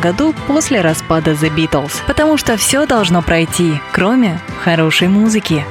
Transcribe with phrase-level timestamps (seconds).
[0.00, 2.02] году после распада The Beatles.
[2.06, 5.64] Потому что все должно пройти, кроме хорошей музыки.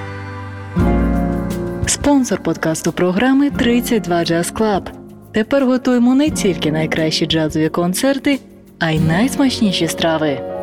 [1.87, 4.89] Спонсор подкасту програми 32 Jazz Club.
[5.33, 8.39] Тепер готуємо не тільки найкращі джазові концерти,
[8.79, 10.56] а й найсмачніші страви.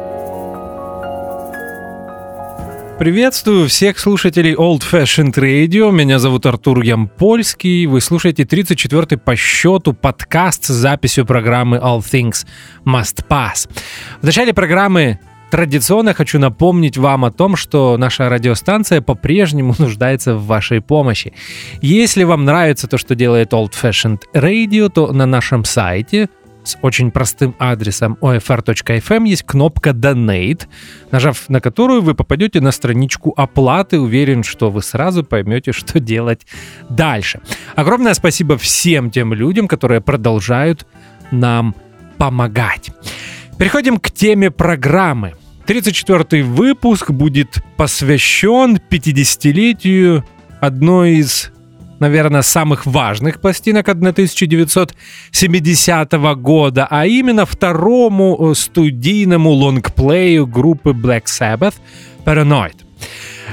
[2.97, 5.91] Приветствую всех слушателей Old Fashioned Radio.
[5.91, 7.87] Меня зовут Артур Ямпольский.
[7.87, 12.47] Вы слушаете 34-й по счету подкаст с записью программы All Things
[12.85, 13.69] Must Pass.
[14.21, 15.19] В начале программы
[15.51, 21.33] Традиционно хочу напомнить вам о том, что наша радиостанция по-прежнему нуждается в вашей помощи.
[21.81, 26.29] Если вам нравится то, что делает Old Fashioned Radio, то на нашем сайте
[26.65, 30.67] с очень простым адресом ofr.fm есть кнопка Donate,
[31.11, 33.99] нажав на которую вы попадете на страничку оплаты.
[33.99, 36.45] Уверен, что вы сразу поймете, что делать
[36.89, 37.39] дальше.
[37.75, 40.85] Огромное спасибо всем тем людям, которые продолжают
[41.31, 41.75] нам
[42.17, 42.91] помогать.
[43.57, 45.33] Переходим к теме программы.
[45.67, 50.23] 34-й выпуск будет посвящен 50-летию
[50.61, 51.51] одной из
[52.05, 61.73] наверное, самых важных пластинок 1970 года, а именно второму э, студийному лонгплею группы Black Sabbath
[62.23, 62.84] Paranoid.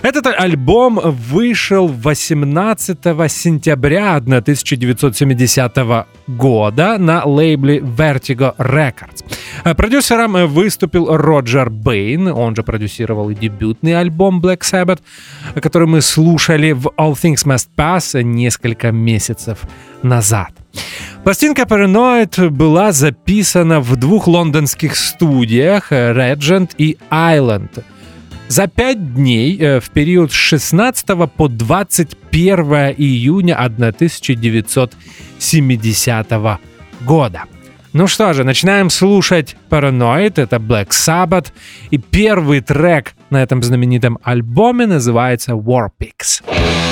[0.02, 2.98] Этот альбом вышел 18
[3.30, 9.22] сентября 1970 года на лейбле Vertigo Records.
[9.76, 15.00] Продюсером выступил Роджер Бейн, он же продюсировал и дебютный альбом Black Sabbath,
[15.60, 19.60] который мы слушали в All Things Must Pass несколько месяцев
[20.02, 20.50] назад.
[21.22, 27.84] Пластинка Paranoid была записана в двух лондонских студиях Regent и Island–
[28.48, 32.58] за пять дней э, в период с 16 по 21
[32.96, 36.26] июня 1970
[37.00, 37.42] года.
[37.92, 41.52] Ну что же, начинаем слушать Paranoid, это Black Sabbath,
[41.90, 46.42] и первый трек на этом знаменитом альбоме называется Warpix.
[46.46, 46.91] Warpix.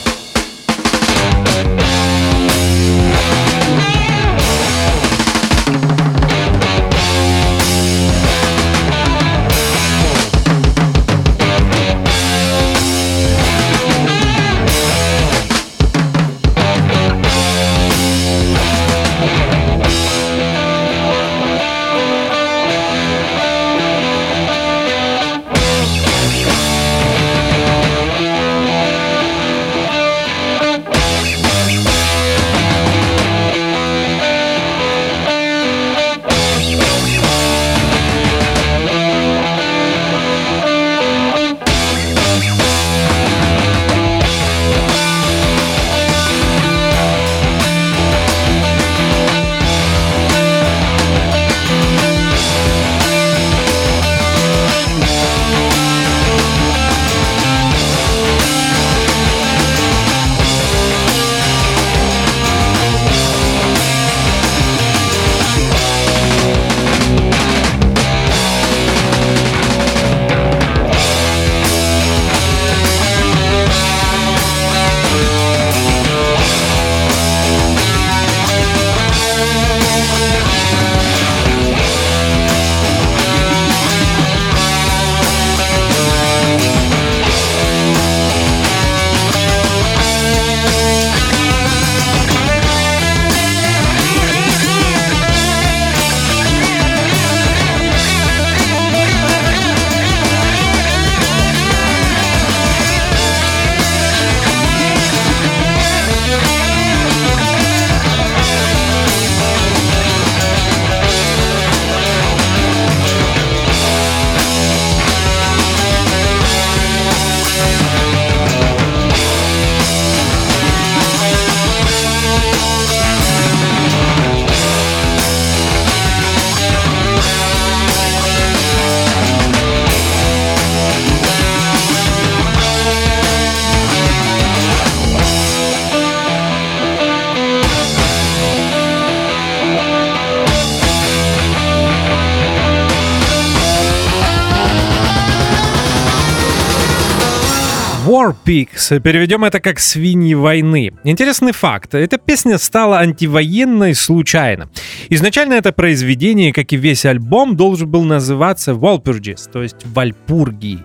[148.51, 148.99] Pigs.
[148.99, 150.91] Переведем это как «Свиньи войны».
[151.05, 151.95] Интересный факт.
[151.95, 154.69] Эта песня стала антивоенной случайно.
[155.07, 160.79] Изначально это произведение, как и весь альбом, должен был называться «Walpurgis», то есть «Вальпургии».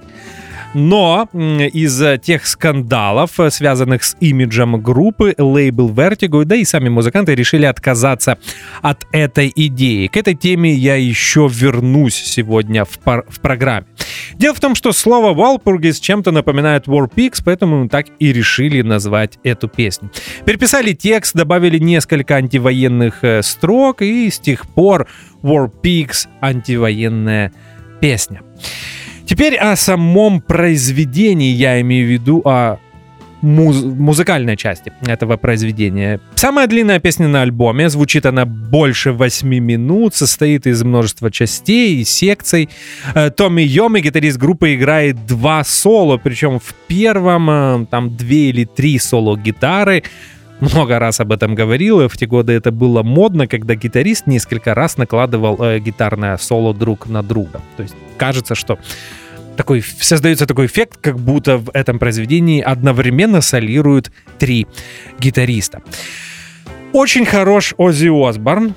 [0.78, 7.35] Но из-за тех скандалов, э, связанных с имиджем группы, лейбл Vertigo, да и сами музыканты
[7.35, 8.37] решили отказаться
[8.83, 10.06] от этой идеи.
[10.09, 13.87] К этой теме я еще вернусь сегодня в, пар- в программе.
[14.35, 18.83] Дело в том, что слово Walpurgis чем-то напоминает War Pigs, поэтому мы так и решили
[18.83, 20.11] назвать эту песню.
[20.45, 25.09] Переписали текст, добавили несколько антивоенных э, строк, и с тех пор
[25.42, 27.50] War Pigs— антивоенная
[27.99, 28.42] песня.
[29.26, 32.78] Теперь о самом произведении, я имею в виду о
[33.42, 36.21] муз- музыкальной части этого произведения.
[36.37, 42.04] Самая длинная песня на альбоме, звучит она больше 8 минут, состоит из множества частей и
[42.04, 42.68] секций.
[43.14, 48.64] Э, Томми Йоми, гитарист группы, играет два соло, причем в первом э, там две или
[48.64, 50.04] три соло гитары,
[50.61, 54.97] много раз об этом говорил, в те годы это было модно, когда гитарист несколько раз
[54.97, 57.61] накладывал э, гитарное соло друг на друга.
[57.77, 58.79] То есть кажется, что
[59.57, 64.67] такой, создается такой эффект, как будто в этом произведении одновременно солируют три
[65.19, 65.83] гитариста.
[66.93, 68.75] Очень хорош Оззи Осборн.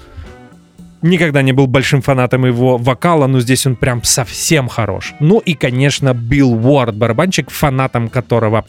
[1.01, 5.13] Никогда не был большим фанатом его вокала, но здесь он прям совсем хорош.
[5.21, 8.65] Ну и, конечно, Билл Уорд, барабанщик, фанатом которого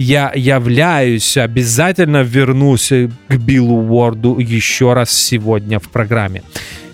[0.00, 2.88] я являюсь, обязательно вернусь
[3.28, 6.42] к Биллу Уорду еще раз сегодня в программе.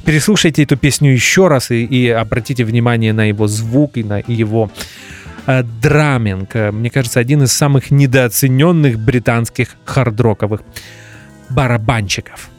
[0.04, 4.72] Переслушайте эту песню еще раз и, и обратите внимание на его звук и на его
[5.46, 6.54] э, Драминг.
[6.72, 10.62] Мне кажется, один из самых недооцененных британских хардроковых
[11.48, 12.50] барабанщиков.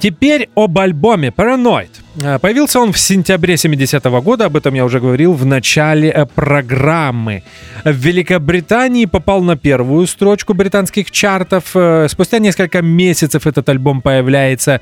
[0.00, 1.90] Теперь об альбоме Paranoid.
[2.22, 6.24] Э, появился он в сентябре 70-го года, об этом я уже говорил в начале э,
[6.24, 7.42] программы.
[7.84, 11.72] В Великобритании попал на первую строчку британских чартов.
[11.74, 14.80] Э, спустя несколько месяцев этот альбом появляется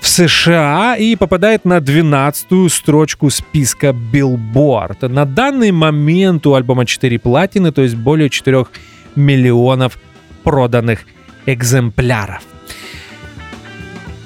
[0.00, 5.08] в США и попадает на 12-ю строчку списка Billboard.
[5.08, 8.64] На данный момент у альбома 4 платины, то есть более 4
[9.14, 9.98] миллионов
[10.42, 11.00] проданных
[11.44, 12.42] экземпляров.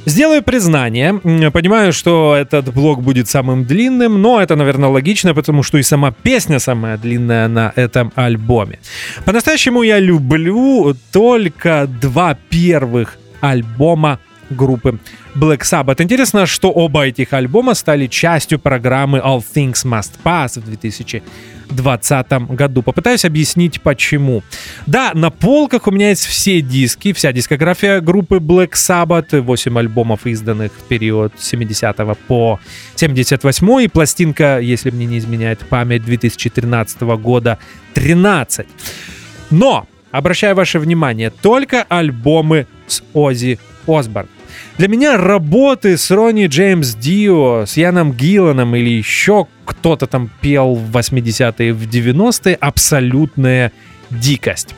[0.08, 1.12] Сделаю признание.
[1.50, 6.12] Понимаю, что этот блог будет самым длинным, но это, наверное, логично, потому что и сама
[6.12, 8.78] песня самая длинная на этом альбоме.
[9.26, 14.98] По-настоящему я люблю только два первых альбома группы
[15.34, 16.02] Black Sabbath.
[16.02, 20.70] Интересно, что оба этих альбома стали частью программы All Things Must Pass в
[21.68, 22.82] 2020 году.
[22.82, 24.42] Попытаюсь объяснить, почему.
[24.86, 30.26] Да, на полках у меня есть все диски, вся дискография группы Black Sabbath, 8 альбомов,
[30.26, 31.96] изданных в период 70
[32.26, 32.60] по
[32.96, 37.58] 78 и пластинка, если мне не изменяет память, 2013 года
[37.94, 38.66] 13.
[39.50, 44.28] Но, обращаю ваше внимание, только альбомы с Оззи Осборн.
[44.78, 50.76] Для меня работы с Ронни Джеймс Дио, с Яном Гилланом или еще кто-то там пел
[50.76, 53.72] в 80-е, в 90-е абсолютная
[54.10, 54.76] дикость.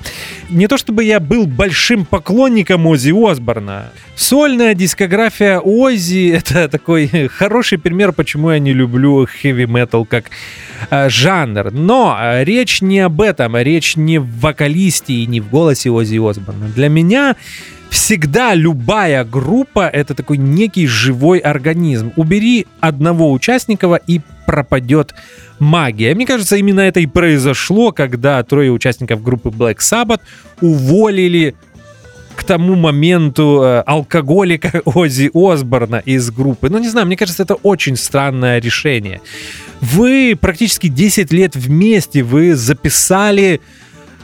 [0.49, 3.93] Не то чтобы я был большим поклонником Ози Осборна.
[4.17, 10.31] Сольная дискография Ози— это такой хороший пример, почему я не люблю хэви-метал как
[10.91, 11.73] э, жанр.
[11.73, 16.17] Но э, речь не об этом, речь не в вокалисте и не в голосе Ози
[16.17, 16.69] Осборна.
[16.69, 17.37] Для меня
[17.91, 22.13] всегда любая группа— это такой некий живой организм.
[22.17, 25.15] Убери одного участника и пропадет
[25.59, 26.15] магия.
[26.15, 30.21] Мне кажется, именно это и произошло, когда трое участников группы Black Sabbath
[30.61, 31.55] уволили
[32.37, 36.71] к тому моменту э, алкоголика Ози Осборна из группы.
[36.71, 39.21] Ну, не знаю, мне кажется, это очень странное решение.
[39.81, 43.61] Вы практически 10 лет вместе, вы записали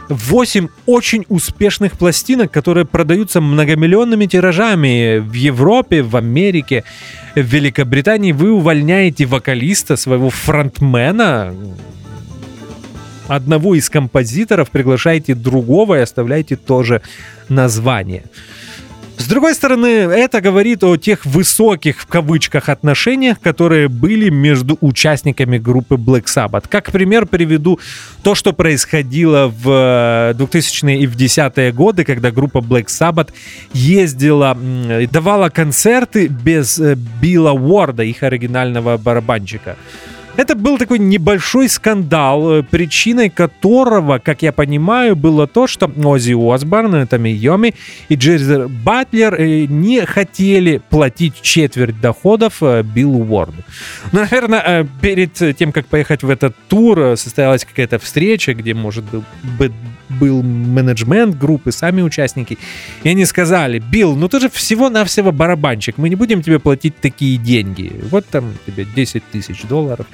[0.09, 6.85] 8 очень успешных пластинок, которые продаются многомиллионными тиражами в Европе, в Америке,
[7.35, 8.33] в Великобритании.
[8.33, 11.55] Вы увольняете вокалиста, своего фронтмена,
[13.29, 17.03] одного из композиторов, приглашаете другого и оставляете тоже
[17.49, 18.25] название.
[19.19, 25.57] С другой стороны, это говорит о тех высоких, в кавычках, отношениях, которые были между участниками
[25.57, 26.67] группы Black Sabbath.
[26.69, 27.81] Как пример приведу
[28.23, 33.31] то, что происходило в 2000-е и в 10-е годы, когда группа Black Sabbath
[33.73, 34.57] ездила,
[35.11, 39.77] давала концерты без э, Билла Уорда, их оригинального барабанщика.
[40.37, 46.35] Это был такой небольшой скандал, э, причиной которого, как я понимаю, было то, что Оззи
[46.55, 47.75] Осборн, Томми Йоми
[48.11, 53.63] и Джерри Батлер э, не хотели платить четверть доходов э, Биллу Уорду.
[54.13, 59.05] Ну, наверное, перед тем, как поехать в этот тур, состоялась какая-то встреча, где, может
[59.59, 59.73] быть,
[60.09, 62.59] был менеджмент группы, сами участники.
[63.03, 67.37] И они сказали, Билл, ну ты же всего-навсего барабанщик, мы не будем тебе платить такие
[67.37, 67.93] деньги.
[68.11, 70.07] Вот там тебе 10 тысяч долларов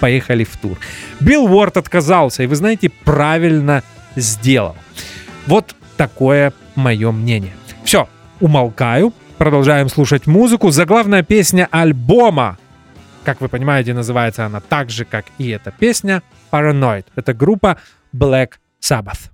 [0.00, 0.78] поехали в тур.
[1.20, 3.82] Билл Уорд отказался, и вы знаете, правильно
[4.14, 4.76] сделал.
[5.46, 7.52] Вот такое мое мнение.
[7.84, 8.08] Все,
[8.40, 10.70] умолкаю, продолжаем слушать музыку.
[10.70, 12.58] Заглавная песня альбома,
[13.24, 17.06] как вы понимаете, называется она так же, как и эта песня, Paranoid.
[17.14, 17.78] Это группа
[18.14, 19.30] Black Sabbath.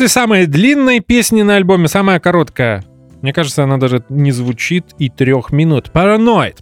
[0.00, 2.82] После самой длинной песни на альбоме самая короткая.
[3.20, 5.92] Мне кажется, она даже не звучит и трех минут.
[5.92, 6.56] Параноид.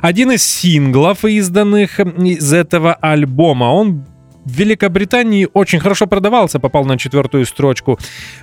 [0.00, 3.64] Один из синглов, изданных из этого альбома.
[3.66, 4.06] Он
[4.46, 7.98] в Великобритании очень хорошо продавался, попал на четвертую строчку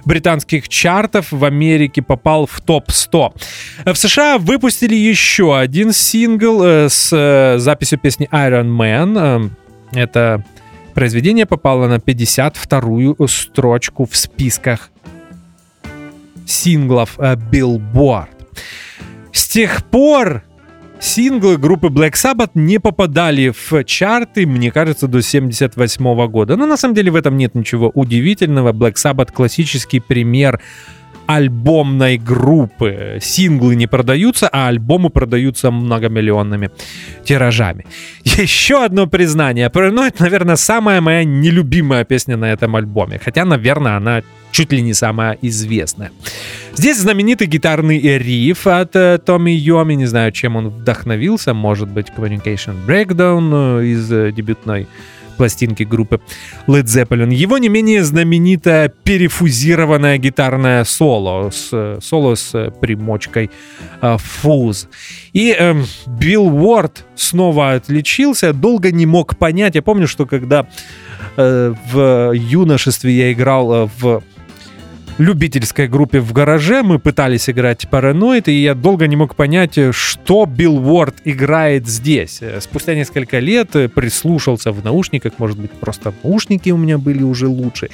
[0.05, 3.33] британских чартов, в Америке попал в топ-100.
[3.85, 9.51] В США выпустили еще один сингл э, с э, записью песни Iron Man.
[9.95, 10.43] Э, это
[10.97, 14.89] произведение попало на 52-ю строчку в списках
[16.47, 18.29] синглов Billboard.
[19.31, 20.41] С тех пор
[20.99, 26.55] Синглы группы Black Sabbath не попадали в чарты, мне кажется, до 78 года.
[26.55, 28.73] Но на самом деле в этом нет ничего удивительного.
[28.73, 30.59] Black Sabbath классический пример
[31.27, 33.19] альбомной группы.
[33.21, 36.71] Синглы не продаются, а альбомы продаются многомиллионными
[37.23, 37.85] тиражами.
[38.23, 39.67] Еще одно признание.
[39.67, 43.19] Paranoid, наверное, самая моя нелюбимая песня на этом альбоме.
[43.23, 46.11] Хотя, наверное, она чуть ли не самая известная.
[46.75, 49.95] Здесь знаменитый гитарный риф от э, Томми Йоми.
[49.95, 51.53] Не знаю, чем он вдохновился.
[51.53, 54.87] Может быть, Communication Breakdown э, из э, дебютной
[55.37, 56.19] пластинки группы
[56.67, 57.33] Led Zeppelin.
[57.33, 63.49] Его не менее знаменитое перефузированное гитарное соло, с, соло с примочкой
[64.01, 64.89] э, фуз.
[65.33, 65.75] И э,
[66.07, 69.75] Билл Уорд снова отличился, долго не мог понять.
[69.75, 70.67] Я помню, что когда
[71.37, 74.23] э, в юношестве я играл э, в
[75.17, 76.83] любительской группе в гараже.
[76.83, 82.41] Мы пытались играть параноид, и я долго не мог понять, что Билл Уорд играет здесь.
[82.59, 87.89] Спустя несколько лет прислушался в наушниках, может быть, просто наушники у меня были уже лучше.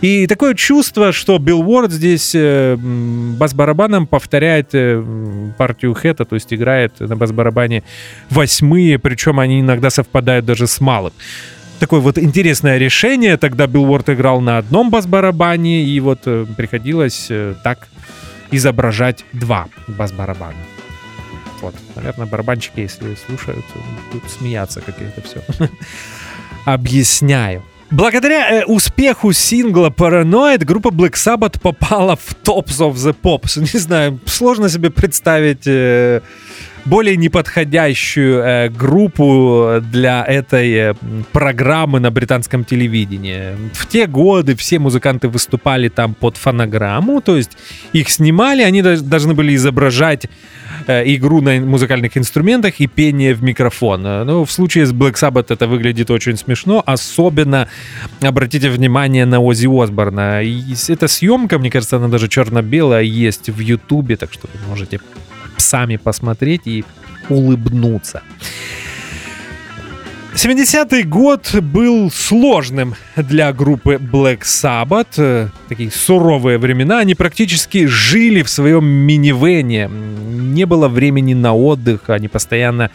[0.00, 5.02] И такое чувство, что Билл Уорд здесь э, бас-барабаном повторяет э,
[5.56, 7.82] партию Хэта, то есть играет на бас-барабане
[8.30, 11.12] восьмые, причем они иногда совпадают даже с малым
[11.78, 13.36] такое вот интересное решение.
[13.36, 17.88] Тогда Билл Уорд играл на одном бас-барабане, и вот э, приходилось э, так
[18.50, 20.56] изображать два бас-барабана.
[21.60, 23.64] Вот, наверное, барабанщики, если слушают,
[24.12, 25.42] будут смеяться, как я это все
[26.64, 27.62] объясняю.
[27.90, 33.58] Благодаря э, успеху сингла Paranoid группа Black Sabbath попала в Tops of the Pops.
[33.60, 36.20] Не знаю, сложно себе представить э,
[36.88, 40.94] более неподходящую э, группу для этой э,
[41.32, 43.54] программы на британском телевидении.
[43.74, 47.52] В те годы все музыканты выступали там под фонограмму, то есть
[47.92, 50.26] их снимали, они должны были изображать
[50.86, 54.02] э, игру на музыкальных инструментах и пение в микрофон.
[54.02, 57.68] Ну, в случае с Black Sabbath это выглядит очень смешно, особенно
[58.22, 60.42] обратите внимание на Ози Осборна.
[60.42, 65.00] И эта съемка, мне кажется, она даже черно-белая есть в Ютубе, так что вы можете
[65.58, 66.84] сами посмотреть и
[67.28, 68.22] улыбнуться.
[70.34, 75.50] 70-й год был сложным для группы Black Sabbath.
[75.68, 77.00] Такие суровые времена.
[77.00, 79.88] Они практически жили в своем минивене.
[79.88, 82.08] Не было времени на отдых.
[82.08, 82.90] Они постоянно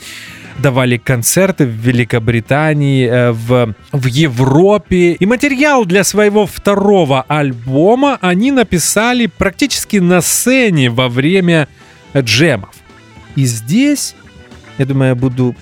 [0.59, 5.13] давали концерты в Великобритании, э, в, в Европе.
[5.13, 11.67] И материал для своего второго альбома они написали практически на сцене во время
[12.21, 12.75] джемов.
[13.35, 14.15] И здесь,
[14.77, 15.55] я думаю, я буду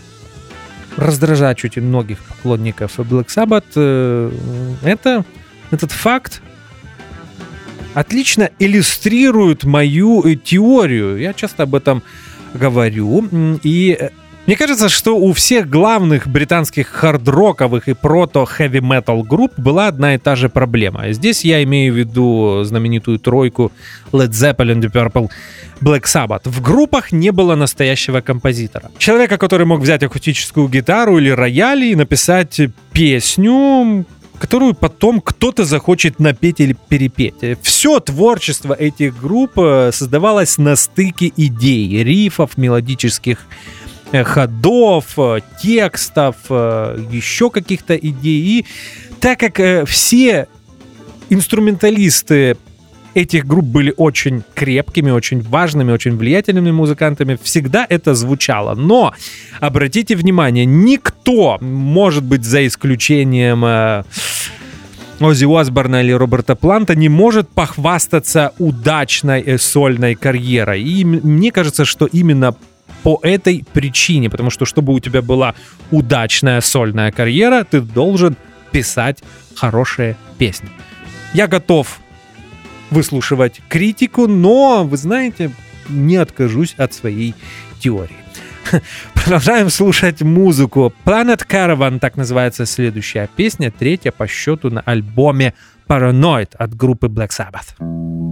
[0.97, 3.63] раздражать чуть многих поклонников Black Sabbath.
[3.75, 4.31] Э,
[4.83, 5.25] это,
[5.71, 6.41] этот факт
[7.93, 11.17] отлично иллюстрирует мою э, теорию.
[11.17, 12.03] Я часто об этом
[12.53, 13.29] говорю.
[13.63, 14.09] И э,
[14.51, 20.35] мне кажется, что у всех главных британских хард-роковых и прото-хэви-метал групп была одна и та
[20.35, 21.13] же проблема.
[21.13, 23.71] Здесь я имею в виду знаменитую тройку
[24.11, 25.29] Led Zeppelin, The Purple,
[25.79, 26.41] Black Sabbath.
[26.49, 28.91] В группах не было настоящего композитора.
[28.97, 32.59] Человека, который мог взять акустическую гитару или рояль и написать
[32.91, 34.05] песню,
[34.37, 37.35] которую потом кто-то захочет напеть или перепеть.
[37.61, 43.37] Все творчество этих групп э, создавалось на стыке идей, рифов, мелодических
[44.11, 48.59] ходов, э, текстов, э, еще каких-то идей.
[48.59, 48.65] И
[49.19, 50.47] так как все
[51.29, 52.57] инструменталисты
[53.13, 58.75] этих групп были очень крепкими, очень важными, очень влиятельными музыкантами, всегда это звучало.
[58.75, 59.13] Но,
[59.59, 64.03] обратите внимание, никто, может быть, за исключением э,
[65.19, 70.81] Оззи Осборна или Роберта Планта, не может похвастаться удачной сольной карьерой.
[70.81, 72.55] И мне кажется, что именно
[73.03, 75.55] по этой причине, потому что чтобы у тебя была
[75.89, 78.35] удачная сольная карьера, ты должен
[78.71, 79.23] писать
[79.55, 80.69] хорошие песни.
[81.33, 81.99] Я готов
[82.89, 85.51] выслушивать критику, но, вы знаете,
[85.89, 87.35] не откажусь от своей
[87.79, 88.15] теории.
[89.13, 90.93] Продолжаем слушать музыку.
[91.05, 95.53] Planet Caravan, так называется следующая песня, третья по счету на альбоме
[95.87, 98.30] Paranoid от группы Black Sabbath.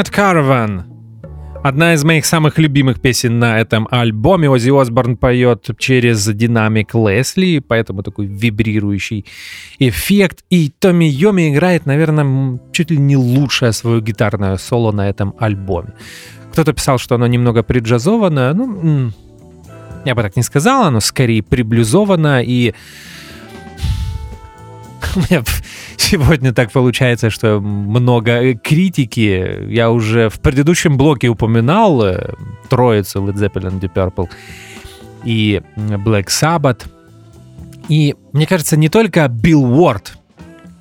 [0.00, 0.82] Planet Caravan.
[1.62, 4.48] Одна из моих самых любимых песен на этом альбоме.
[4.48, 9.26] Оззи Осборн поет через динамик Лесли, поэтому такой вибрирующий
[9.78, 10.42] эффект.
[10.48, 15.92] И Томми Йоми играет, наверное, чуть ли не лучшее свое гитарное соло на этом альбоме.
[16.52, 18.54] Кто-то писал, что оно немного приджазовано.
[18.54, 19.10] Ну,
[20.06, 22.72] я бы так не сказал, оно скорее приблюзовано и
[25.16, 25.42] у меня
[25.96, 29.66] сегодня так получается, что много критики.
[29.68, 32.34] Я уже в предыдущем блоке упоминал э,
[32.68, 34.28] троицу Led Zeppelin, Deep Purple
[35.24, 36.86] и Black Sabbath.
[37.88, 40.16] И мне кажется, не только Билл Уорд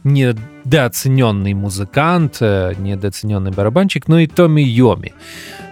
[0.03, 5.13] не недооцененный музыкант, э, недооцененный барабанщик, но и Томми Йоми.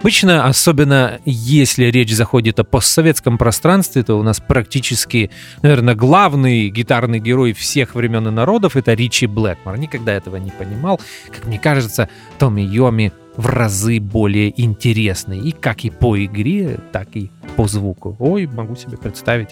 [0.00, 5.30] Обычно, особенно если речь заходит о постсоветском пространстве, то у нас практически,
[5.62, 9.76] наверное, главный гитарный герой всех времен и народов— это Ричи Блэкмор.
[9.76, 11.00] Никогда этого не понимал.
[11.34, 15.38] Как мне кажется, Томми Йоми в разы более интересный.
[15.38, 18.16] И как и по игре, так и по звуку.
[18.18, 19.50] Ой, могу себе представить,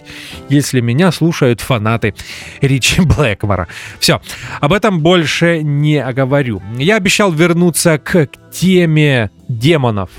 [0.49, 2.13] если меня слушают фанаты
[2.61, 3.67] Ричи Блэкмора.
[3.99, 4.21] Все,
[4.59, 6.61] об этом больше не оговорю.
[6.77, 10.11] Я обещал вернуться к теме демонов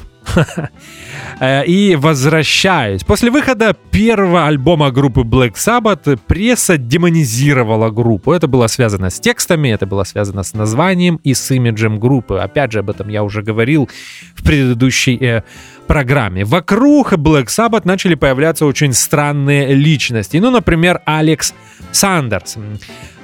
[1.41, 3.05] и возвращаюсь.
[3.05, 8.33] После выхода первого альбома группы Black Sabbath пресса демонизировала группу.
[8.33, 12.39] Это было связано с текстами, это было связано с названием и с имиджем группы.
[12.39, 13.89] Опять же, об этом я уже говорил
[14.35, 15.43] в предыдущей э,
[15.89, 16.45] программе.
[16.45, 20.37] Вокруг Black Sabbath начали появляться очень странные личности.
[20.37, 21.53] Ну, например, Алекс
[21.91, 22.57] Сандерс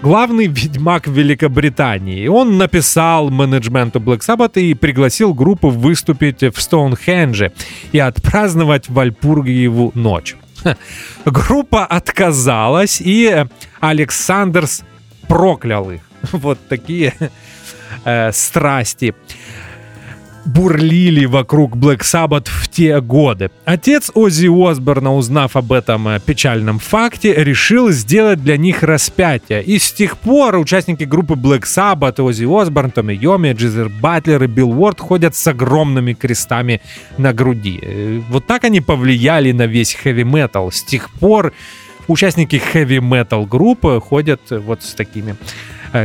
[0.03, 2.27] главный ведьмак Великобритании.
[2.27, 7.53] Он написал менеджменту Black Sabbath и пригласил группу выступить в Стоунхендже
[7.92, 10.37] и отпраздновать Вальпургиеву ночь.
[11.24, 13.46] Группа отказалась, и
[13.81, 14.83] Александрс
[15.29, 16.00] проклял их.
[16.33, 17.12] Вот такие
[18.05, 19.14] э, страсти
[20.46, 23.50] бурлили вокруг Black Sabbath в те годы.
[23.64, 29.62] Отец Оззи Осборна, узнав об этом э, печальном факте, решил сделать для них распятие.
[29.62, 34.46] И с тех пор участники группы Black Sabbath, Оззи Осборн, Томми Йоми, Джизер Батлер и
[34.46, 36.80] Билл Уорд ходят с огромными крестами
[37.18, 37.78] на груди.
[37.83, 40.70] Э, вот так они повлияли на весь хэви-метал.
[40.70, 41.52] С тех пор
[42.09, 45.37] участники хэви-метал группы ходят вот с такими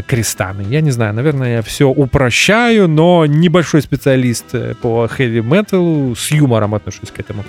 [0.06, 0.63] крестами.
[0.69, 6.32] Я не знаю, наверное, я все упрощаю, но небольшой специалист э, по хэви металу с
[6.32, 7.43] юмором отношусь к этому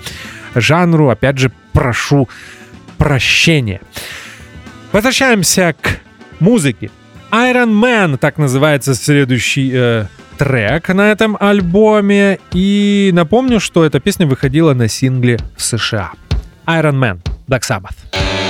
[0.55, 1.09] жанру.
[1.09, 2.27] Опять же, прошу
[2.97, 3.81] прощения.
[4.91, 5.99] Возвращаемся к
[6.39, 6.89] музыке.
[7.31, 10.05] Iron Man, так называется следующий э,
[10.37, 12.39] трек на этом альбоме.
[12.53, 16.11] И напомню, что эта песня выходила на сингле в США.
[16.65, 18.40] Iron Man, Black Sabbath.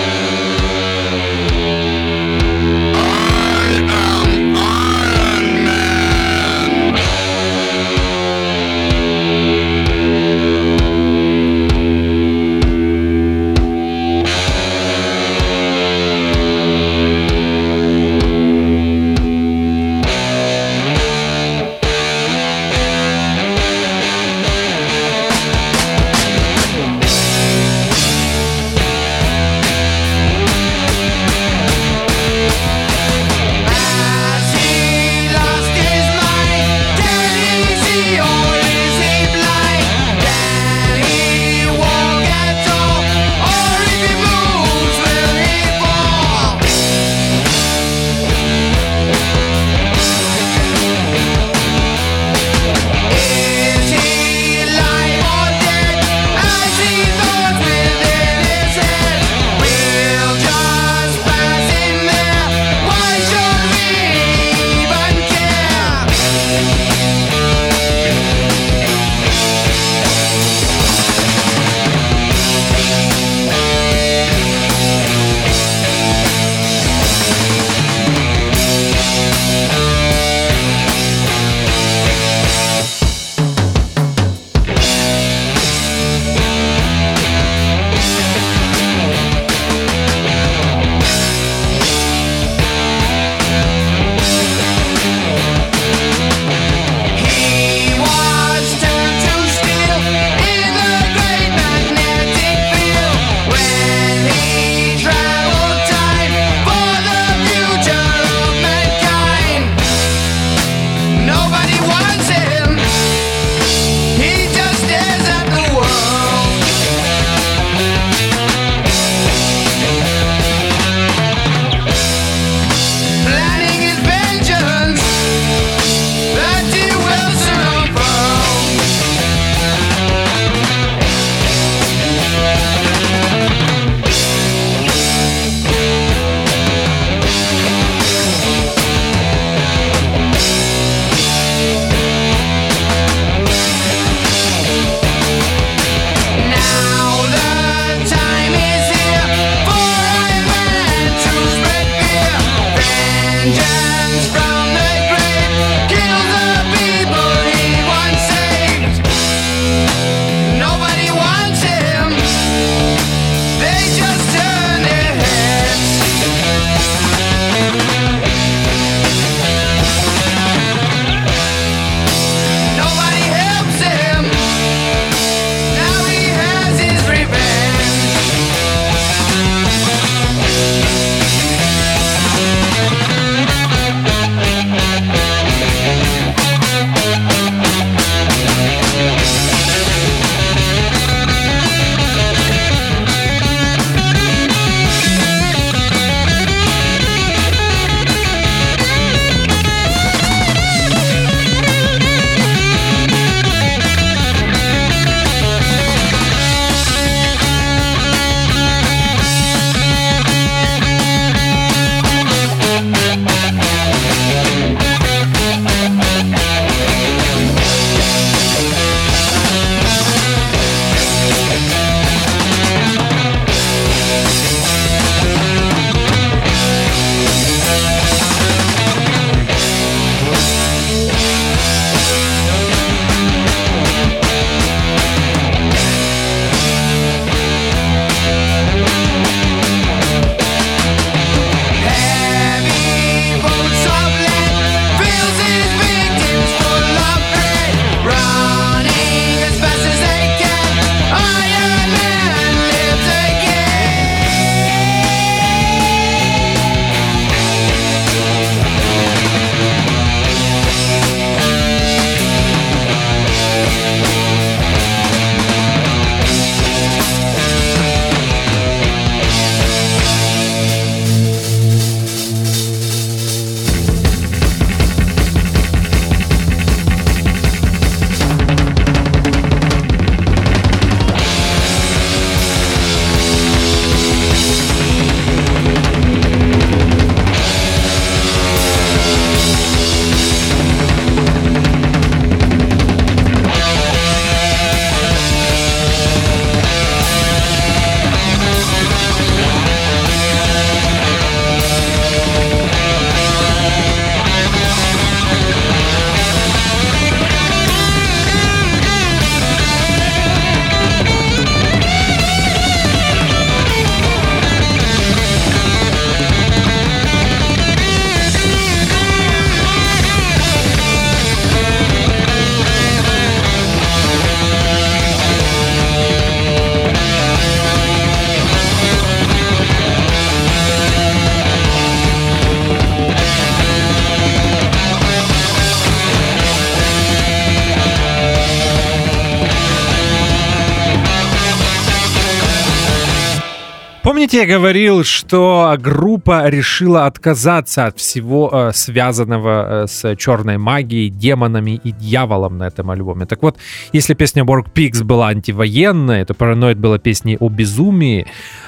[344.32, 351.09] Помните, я говорил, что группа решила отказаться от всего э, связанного э, с черной магией,
[351.09, 353.25] демонами и дьяволом на этом альбоме.
[353.25, 353.57] Так вот,
[353.91, 358.25] если песня Work Pigs была антивоенная, то Paranoid была песней о безумии.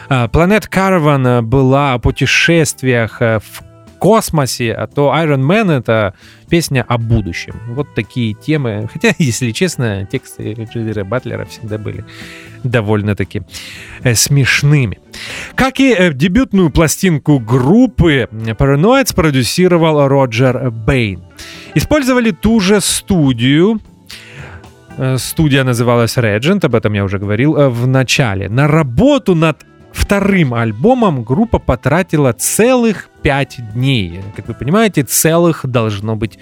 [0.09, 3.72] Э, Planet Caravan была о путешествиях э, в
[4.04, 6.14] космосе, а то Iron Man— это
[6.49, 7.54] песня о будущем.
[7.70, 8.89] Вот такие темы.
[8.91, 12.04] Хотя, если честно, тексты Джиллера Батлера всегда были
[12.66, 13.43] довольно-таки
[14.04, 14.99] э, смешными.
[15.56, 21.24] Как и э, дебютную пластинку группы, Paranoid спродюсировал Роджер Бэйн.
[21.74, 23.80] Использовали ту же студию,
[24.97, 28.49] Э, Студия называлась Regent, об этом я уже говорил в начале.
[28.49, 34.20] На работу над вторым альбомом группа потратила целых пять дней.
[34.36, 36.38] Как вы понимаете, целых должно быть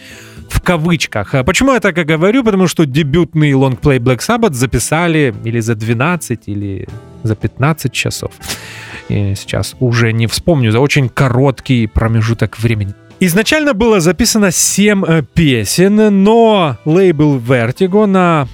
[0.49, 1.35] в кавычках.
[1.35, 2.43] А Почему я так и говорю?
[2.43, 6.87] Потому что дебютный лонгплей Black Sabbath записали или за 12, или
[7.23, 8.31] за 15 часов.
[9.09, 12.93] И сейчас уже не вспомню, за очень короткий промежуток времени.
[13.19, 18.47] Изначально было записано 7 э, песен, но лейбл Vertigo, на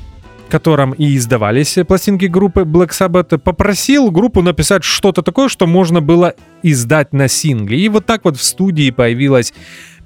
[0.48, 6.34] котором и издавались пластинки группы Black Sabbath, попросил группу написать что-то такое, что можно было
[6.64, 7.80] издать на сингле.
[7.80, 9.54] И вот так вот в студии появилась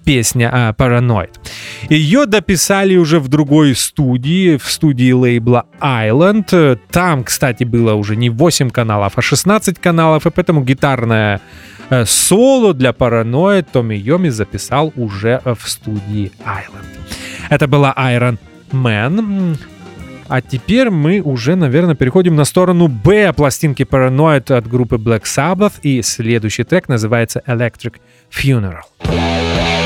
[0.04, 1.30] песня а, Paranoid.
[1.90, 6.80] Ее дописали уже в другой студии, в студии лейбла Island.
[6.92, 11.42] Там, кстати, было уже не 8 каналов, а 16 каналов, и поэтому гитарное
[11.90, 16.86] э, соло для Paranoid Томми Йоми записал уже э, в студии Island.
[17.50, 18.38] Это была Iron
[18.72, 19.58] Man.
[20.32, 25.74] А теперь мы уже, наверное, переходим на сторону Б пластинки Paranoid от группы Black Sabbath.
[25.82, 27.96] И следующий трек называется Electric
[28.32, 29.81] Funeral.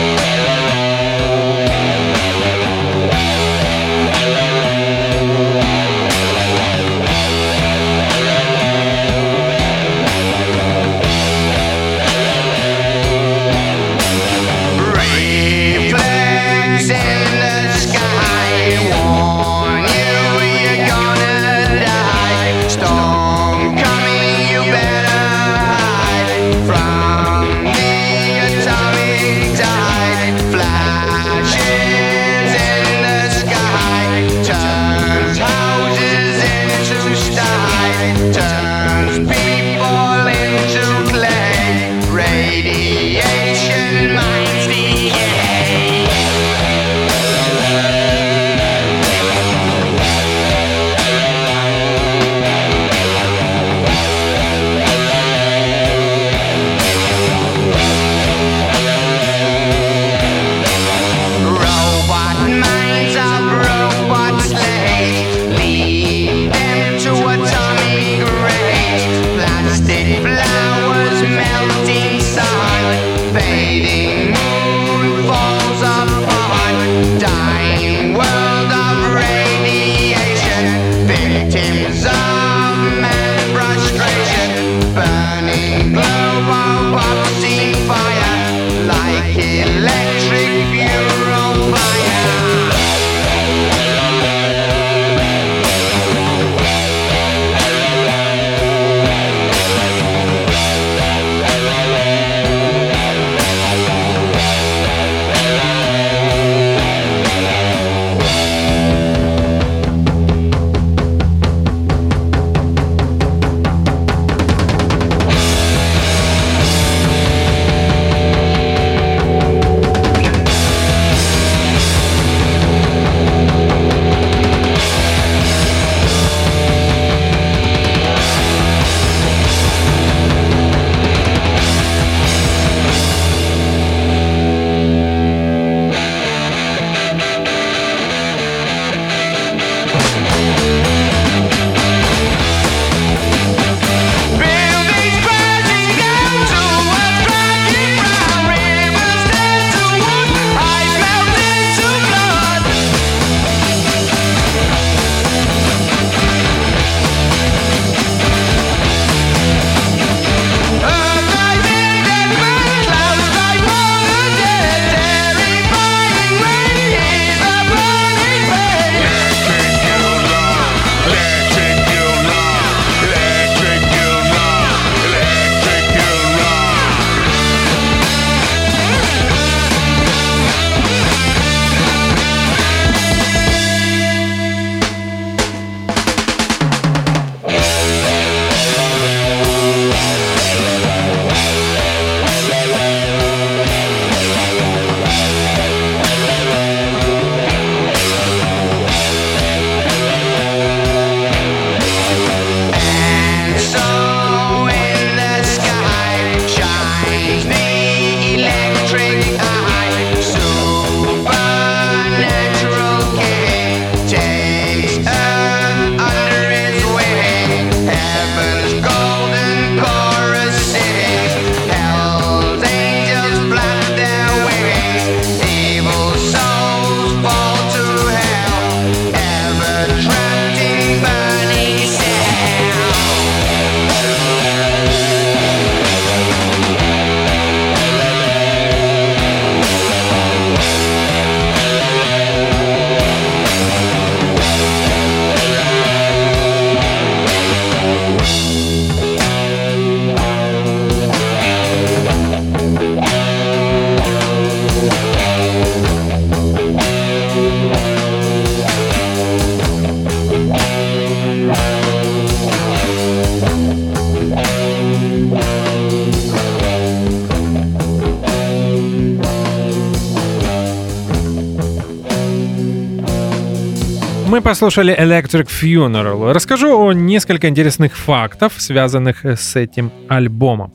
[274.55, 276.31] Мы послушали Electric Funeral.
[276.31, 280.71] Расскажу о несколько интересных фактов, связанных с этим альбомом.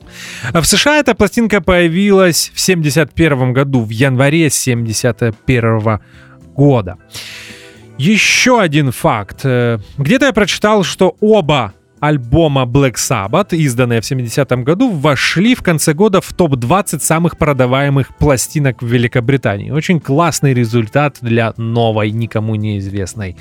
[0.53, 5.99] В США эта пластинка появилась в 1971 году, в январе 1971
[6.53, 6.97] года.
[7.97, 9.39] Еще один факт.
[9.97, 15.93] Где-то я прочитал, что оба альбома Black Sabbath, изданные в 70-м году, вошли в конце
[15.93, 19.69] года в топ-20 самых продаваемых пластинок в Великобритании.
[19.69, 23.37] Очень классный результат для новой, никому неизвестной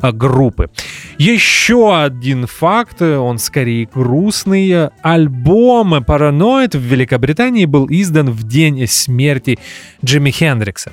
[0.00, 0.70] а, группы.
[1.18, 4.88] Еще один факт, он скорее грустный.
[5.02, 9.58] Альбом Paranoid в Великобритании был издан в день смерти
[10.04, 10.92] Джимми Хендрикса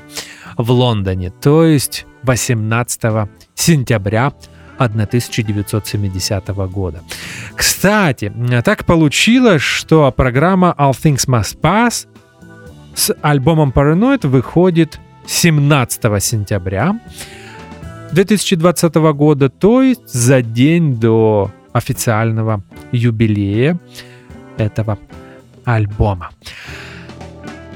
[0.56, 4.34] в Лондоне, то есть 18 сентября
[4.78, 7.02] 1970 года.
[7.56, 8.32] Кстати,
[8.64, 12.08] так получилось, что программа All Things Must Pass
[12.96, 17.00] с альбомом Paranoid выходит 17 сентября
[18.12, 23.78] 2020 года, то есть за день до официального юбилея
[24.58, 24.98] этого
[25.66, 26.32] альбома.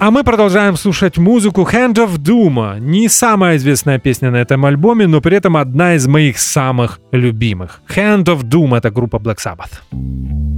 [0.02, 2.80] А мы продолжаем слушать музыку Hand of Doom.
[2.80, 7.84] Не самая известная песня на этом альбоме, но при этом одна из моих самых любимых.
[7.88, 10.51] Hand of Doom— это группа Black Sabbath.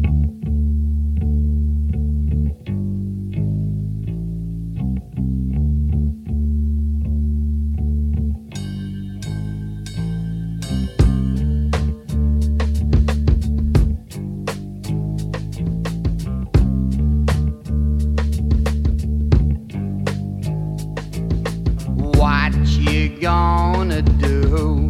[23.24, 24.90] Gonna do?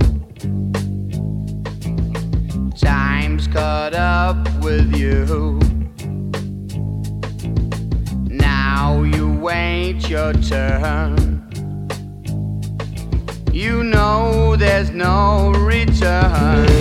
[2.76, 5.60] Time's caught up with you.
[8.28, 11.48] Now you wait your turn.
[13.52, 16.73] You know there's no return.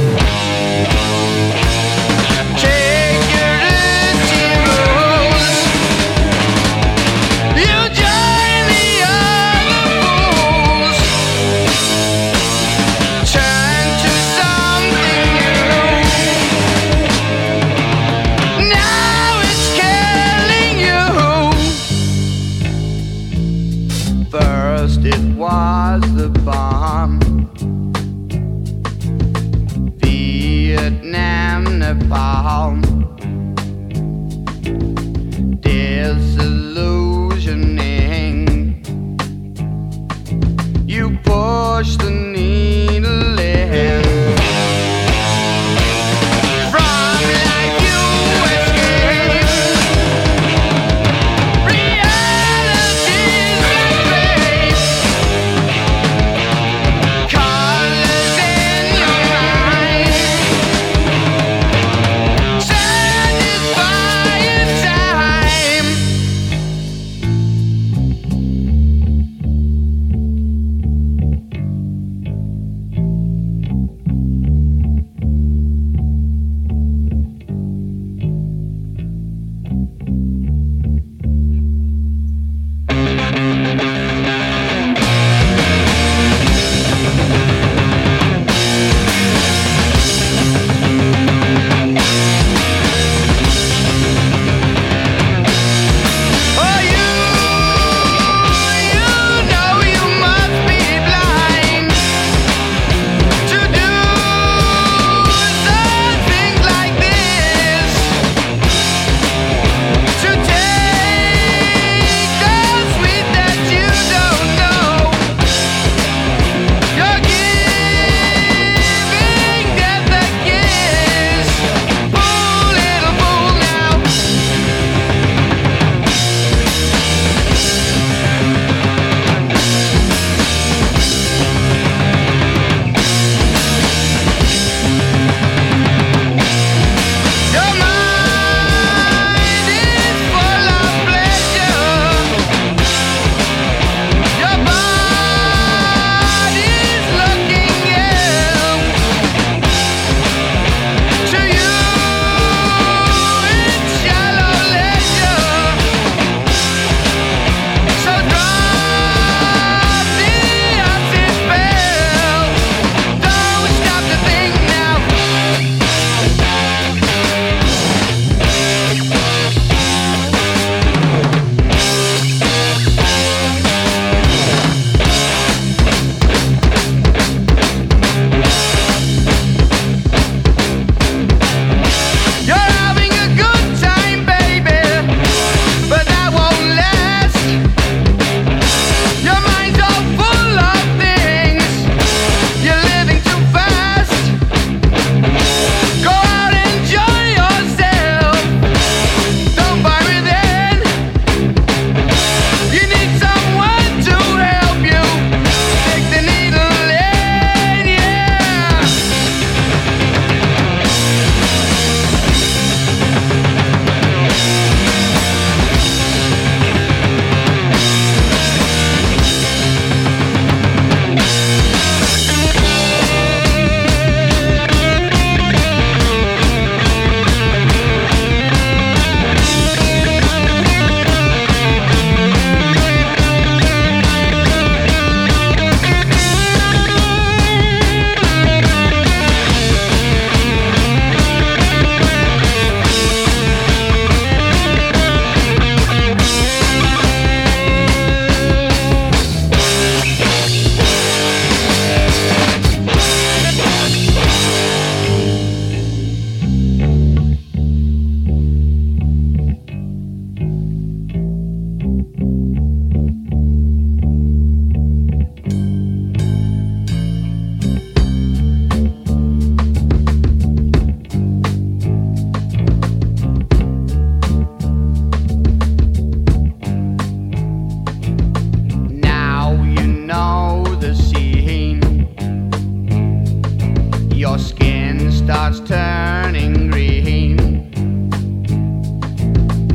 [284.23, 287.73] Your skin starts turning green.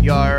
[0.01, 0.36] Your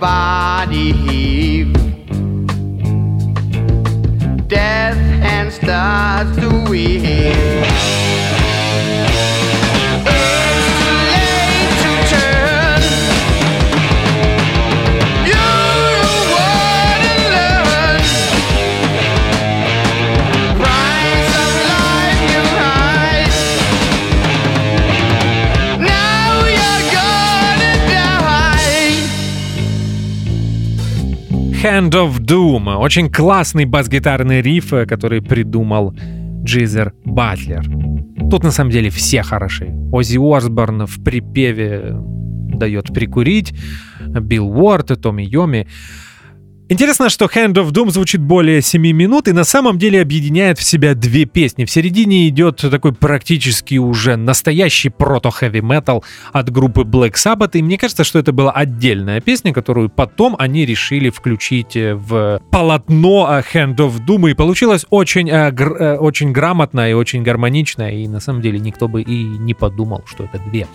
[0.00, 0.75] body
[31.76, 32.74] Hand of Doom.
[32.78, 35.94] Очень классный бас-гитарный риф, э, который придумал
[36.42, 37.66] Джизер Батлер.
[38.30, 39.74] Тут на самом деле все хороши.
[39.92, 41.92] Оззи Осборн в припеве
[42.54, 43.54] дает прикурить,
[44.00, 45.68] Билл Уорд, Томми Йоми.
[46.68, 50.64] Интересно, что Hand of Doom звучит более 7 минут и на самом деле объединяет в
[50.64, 51.64] себя две песни.
[51.64, 56.02] В середине идет такой практически уже настоящий прото-хэви метал
[56.32, 60.66] от группы Black Sabbath, и мне кажется, что это была отдельная песня, которую потом они
[60.66, 66.32] решили включить э, в полотно э, Hand of Doom, и получилось очень, э, гр- очень
[66.32, 70.42] грамотно и очень гармонично, и на самом деле никто бы и не подумал, что это
[70.50, 70.66] две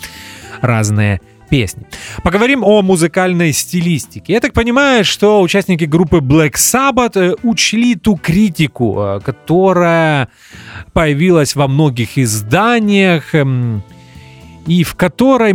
[0.61, 1.19] разные
[1.51, 1.85] песни.
[2.23, 4.33] Поговорим о музыкальной стилистике.
[4.33, 10.29] Я так понимаю, что участники группы Black Sabbath э, учли ту критику, э, которая
[10.93, 13.83] появилась во многих изданиях, эм,
[14.65, 15.53] и в которой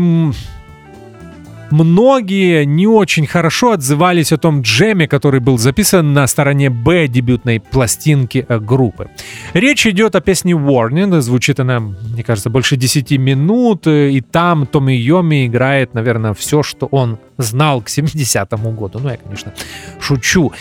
[1.70, 7.60] многие не очень хорошо отзывались о том джеме, который был записан на стороне Б дебютной
[7.60, 9.08] пластинки э, группы.
[9.54, 14.66] Речь идет о песне Warning, звучит она, мне кажется, больше 10 минут, э, и там
[14.66, 19.00] Томми Йоми играет, наверное, все, что он знал к 70-му году.
[19.02, 19.52] Ну, я, конечно,
[20.00, 20.52] шучу.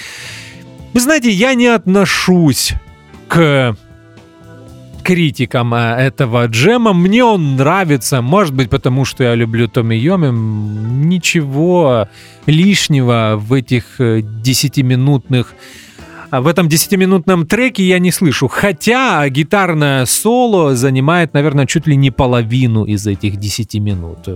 [0.94, 2.74] Вы знаете, я не отношусь
[3.28, 3.76] к
[5.06, 6.94] критикам э, этого джема.
[6.94, 10.32] Мне он нравится, может быть, потому что я люблю Томми Йоми.
[11.06, 12.08] Ничего
[12.48, 15.54] лишнего в этих э, 10-минутных
[16.32, 18.48] а в этом 10-минутном треке я не слышу.
[18.48, 24.28] Хотя гитарное соло занимает, наверное, чуть ли не половину из этих 10 минут.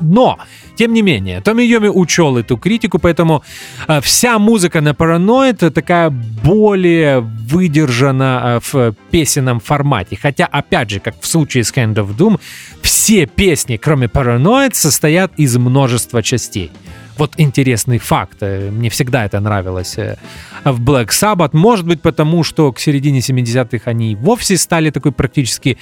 [0.00, 0.38] Но,
[0.76, 3.42] тем не менее, Томми Йоми учел эту критику, поэтому
[3.88, 10.18] э, вся музыка на Paranoid такая более выдержана э, в песенном формате.
[10.22, 12.40] Хотя, опять же, как в случае с Hand of Doom,
[12.82, 16.70] все песни, кроме Paranoid, состоят из множества частей.
[17.18, 18.36] Вот интересный факт.
[18.40, 20.16] э, Мне всегда это нравилось э,
[20.64, 21.50] в Black Sabbath.
[21.52, 25.78] Может быть, потому что к середине 70-х они вовсе стали такой практически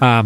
[0.00, 0.24] а,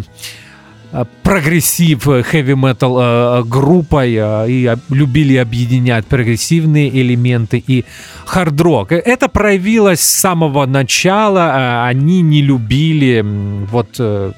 [1.23, 7.85] progressive хэви метал группой а, и любили объединять прогрессивные элементы и
[8.25, 8.91] хард-рок.
[8.91, 11.85] Это проявилось с самого начала.
[11.85, 13.23] Они не любили
[13.71, 14.31] вот э,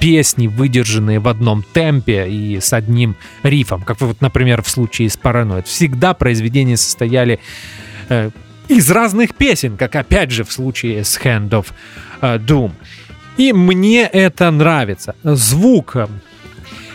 [0.00, 5.18] песни, выдержанные в одном темпе и с одним рифом, как вот, например, в случае с
[5.18, 5.64] Paranoid.
[5.66, 7.38] Всегда произведения состояли
[8.08, 8.30] э,
[8.68, 11.66] из разных песен, как опять же в случае с Hand of
[12.22, 12.72] э, Doom.
[13.36, 15.14] И мне это нравится.
[15.22, 15.96] Звук.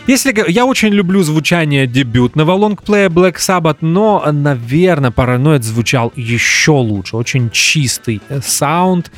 [0.06, 7.16] Если я очень люблю звучание дебютного лонгплея Black Sabbath, но, наверное, Paranoid звучал еще лучше.
[7.16, 9.10] Очень чистый э, саунд,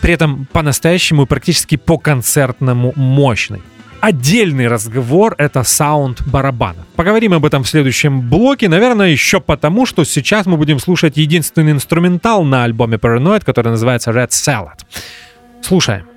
[0.00, 3.62] при этом по-настоящему практически по-концертному мощный.
[4.00, 6.84] Отдельный разговор— это саунд барабана.
[6.96, 11.70] Поговорим об этом в следующем блоке, наверное, еще потому, что сейчас мы будем слушать единственный
[11.70, 14.80] инструментал на альбоме Paranoid, который называется Red Salad.
[15.60, 16.11] Слушаем.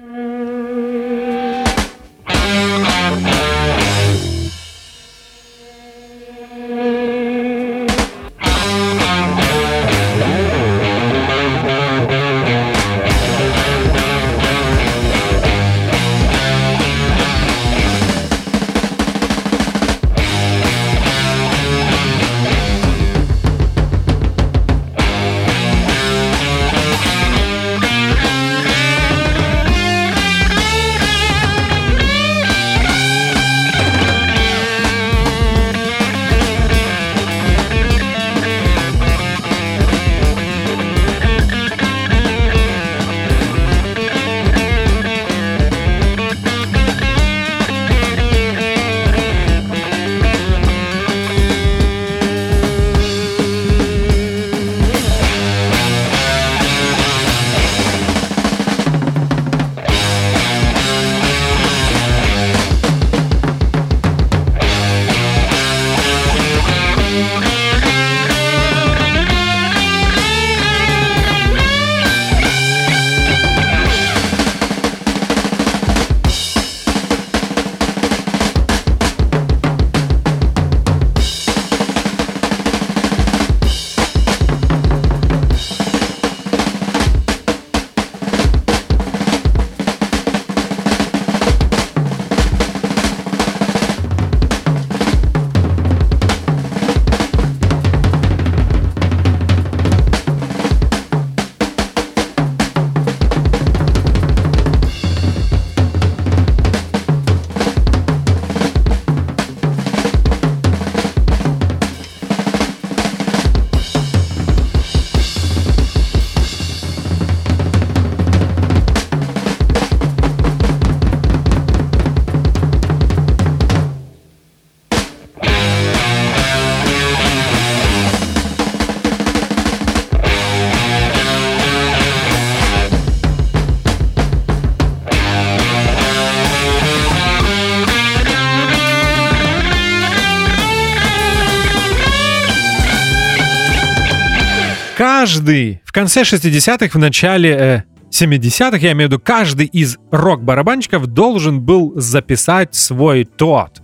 [145.25, 151.07] Каждый в конце 60-х, в начале э, 70-х, я имею в виду, каждый из рок-барабанщиков
[151.07, 153.81] должен был записать свой тот.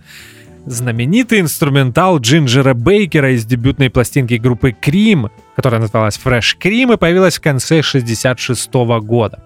[0.66, 7.38] Знаменитый инструментал Джинджера Бейкера из дебютной пластинки группы Cream, которая называлась Fresh Cream и появилась
[7.38, 8.72] в конце 66
[9.02, 9.42] года.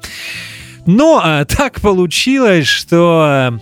[0.84, 3.58] Но э, так получилось, что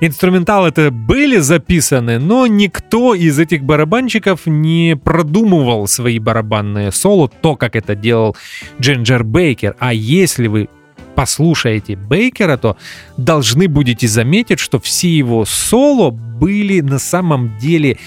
[0.00, 7.56] инструменталы это были записаны, но никто из этих барабанщиков не продумывал свои барабанные соло, то,
[7.56, 8.36] как это делал
[8.80, 9.76] Джинджер Бейкер.
[9.78, 10.68] А если вы
[11.14, 12.76] послушаете Бейкера, то
[13.16, 17.98] должны будете заметить, что все его соло были на самом деле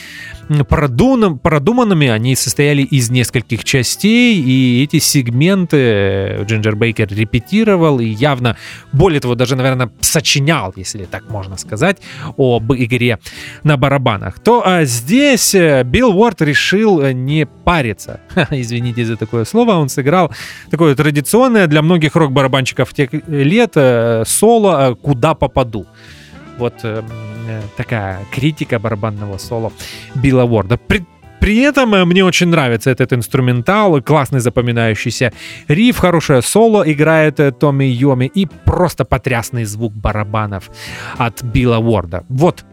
[0.67, 8.57] продуман, продуманными, они состояли из нескольких частей, и эти сегменты Джинджер Бейкер репетировал и явно,
[8.91, 11.97] более того, даже, наверное, сочинял, если так можно сказать,
[12.37, 13.19] об игре
[13.63, 14.39] на барабанах.
[14.39, 18.21] То а здесь э, Билл Уорд решил э, не париться.
[18.51, 20.31] Извините за такое слово, он сыграл
[20.69, 25.85] такое традиционное для многих рок-барабанщиков тех лет э, соло «Куда попаду».
[26.57, 27.03] Вот э,
[27.77, 29.71] такая критика барабанного соло
[30.15, 30.77] Билла Уорда.
[30.77, 31.05] При,
[31.39, 35.33] при этом э, мне очень нравится этот инструментал, классный запоминающийся
[35.67, 40.69] риф, хорошее соло играет э, Томми Йоми и просто потрясный звук барабанов
[41.17, 42.23] от Билла Уорда.
[42.29, 42.63] Вот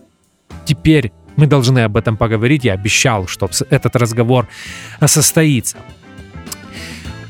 [0.64, 2.64] теперь мы должны об этом поговорить.
[2.64, 4.46] Я обещал, что этот разговор
[5.04, 5.78] состоится.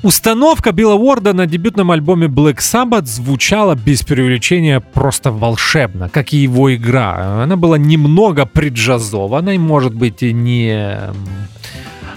[0.02, 6.38] Установка Билла Уорда на дебютном альбоме Black Sabbath звучала без преувеличения просто волшебно, как и
[6.38, 7.42] его игра.
[7.42, 10.96] Она была немного преджазованной, может быть, не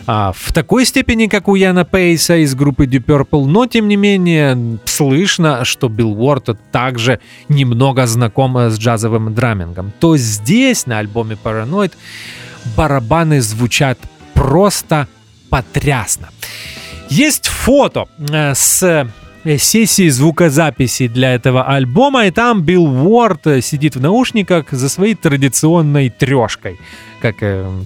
[0.07, 3.97] а, в такой степени, как у Яна Пейса из группы Deep Purple, но тем не
[3.97, 7.19] менее слышно, что Билл Уорд также
[7.49, 9.91] немного знаком с джазовым драмингом.
[9.99, 11.91] То здесь на альбоме Paranoid
[12.77, 13.99] барабаны звучат
[14.33, 15.09] просто
[15.49, 16.29] потрясно.
[17.09, 18.83] Есть фото э, с
[19.45, 24.89] э, сессии звукозаписи для этого альбома, и там Билл Уорд э, сидит в наушниках за
[24.89, 26.79] своей традиционной трешкой,
[27.21, 27.35] как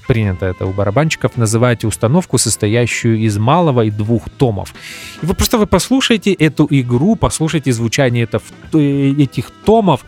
[0.08, 4.74] принято это у барабанщиков называть установку, состоящую из малого и двух томов.
[5.22, 8.28] И вы просто вы послушайте эту игру, послушайте звучание
[8.74, 10.06] этих томов,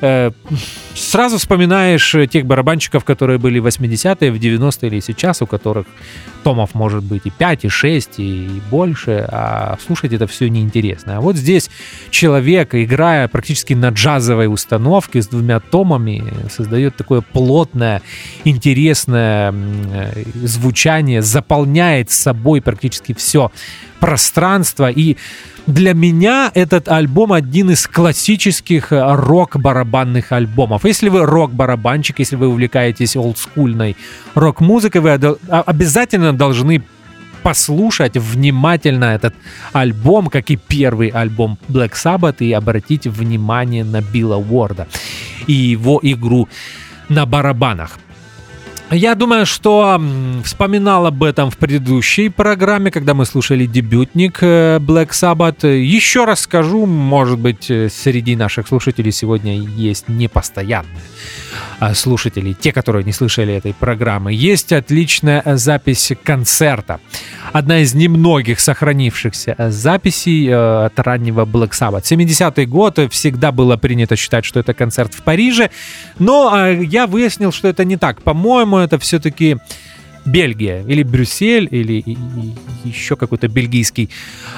[0.00, 0.30] Э,
[0.94, 5.86] сразу вспоминаешь тех барабанщиков, которые были в 80-е, в 90-е или сейчас, у которых
[6.44, 11.16] томов может быть и 5, и 6, и больше, а слушать это все неинтересно.
[11.16, 11.70] А вот здесь
[12.10, 18.02] человек, играя практически на джазовой установке с двумя томами, создает такое плотное,
[18.44, 23.50] интересное э, звучание, заполняет собой практически все
[23.98, 25.16] пространство и
[25.68, 29.14] для меня этот альбом один из классических э,
[29.88, 30.84] рок-барабанных альбомов.
[30.84, 33.96] Если вы рок-барабанщик, если вы увлекаетесь олдскульной
[34.34, 35.12] рок-музыкой, вы
[35.50, 36.82] обязательно должны
[37.42, 39.34] послушать внимательно этот
[39.72, 44.86] альбом, как и первый альбом Black Sabbath, и обратить внимание на Билла Уорда
[45.46, 46.48] и его игру
[47.08, 47.98] на барабанах.
[48.90, 50.00] Я думаю, что
[50.44, 55.66] вспоминал об этом в предыдущей программе, когда мы слушали дебютник э, Black Sabbath.
[55.66, 61.02] Еще раз скажу, может быть, э, среди наших слушателей сегодня есть непостоянные
[61.80, 64.32] а, слушатели, те, которые не слышали этой программы.
[64.32, 67.00] Есть отличная запись концерта.
[67.52, 72.02] Одна из немногих сохранившихся записей э, от раннего Black Sabbath.
[72.02, 75.70] 70-й год всегда было принято считать, что это концерт в Париже,
[76.18, 78.22] но я выяснил, что это не так.
[78.22, 79.56] По-моему, это все-таки
[80.24, 82.02] Бельгия или Брюссель или
[82.84, 84.10] еще какой-то бельгийский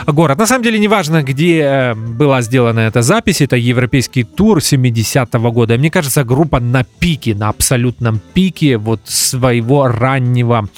[0.06, 0.38] город.
[0.38, 5.78] На самом деле неважно, где э, была сделана эта запись, это европейский тур 70-го года.
[5.78, 10.68] Мне кажется, группа на пике, на абсолютном пике вот своего раннего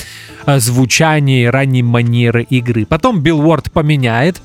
[0.46, 2.86] э, звучания ранней манеры игры.
[2.86, 4.40] Потом Билл Уорд поменяет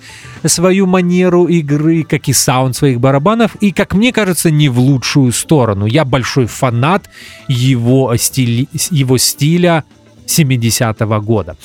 [0.46, 5.32] свою манеру игры, как и саунд своих барабанов, и, как мне кажется, не в лучшую
[5.32, 5.86] сторону.
[5.86, 7.10] Я большой фанат
[7.48, 9.84] его, стили, его стиля
[10.28, 11.58] 70-го года.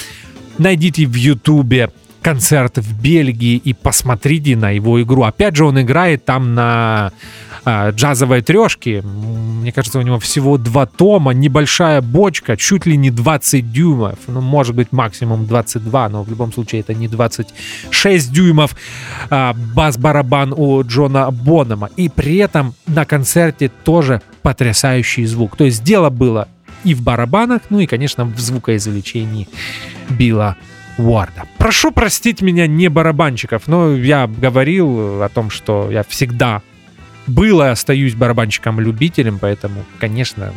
[0.58, 1.90] Найдите в Ютубе
[2.22, 5.24] концерт в Бельгии и посмотрите на его игру.
[5.24, 7.12] Опять же, он играет там на
[7.64, 9.02] э, джазовой трешке.
[9.02, 14.18] Мне кажется, у него всего два тома, небольшая бочка, чуть ли не 20 дюймов.
[14.28, 18.76] Ну, может быть, максимум 22, но в любом случае это не 26 дюймов.
[19.30, 21.90] Э, бас-барабан у Джона Бонома.
[21.96, 25.56] И при этом на концерте тоже потрясающий звук.
[25.56, 26.48] То есть дело было
[26.84, 29.48] и в барабанах, ну и, конечно, в звукоизвлечении
[30.10, 30.56] Билла
[30.98, 31.44] Уорда.
[31.58, 36.62] Прошу простить меня не барабанщиков, но я говорил о том, что я всегда
[37.26, 40.52] был и остаюсь барабанщиком-любителем, поэтому, конечно,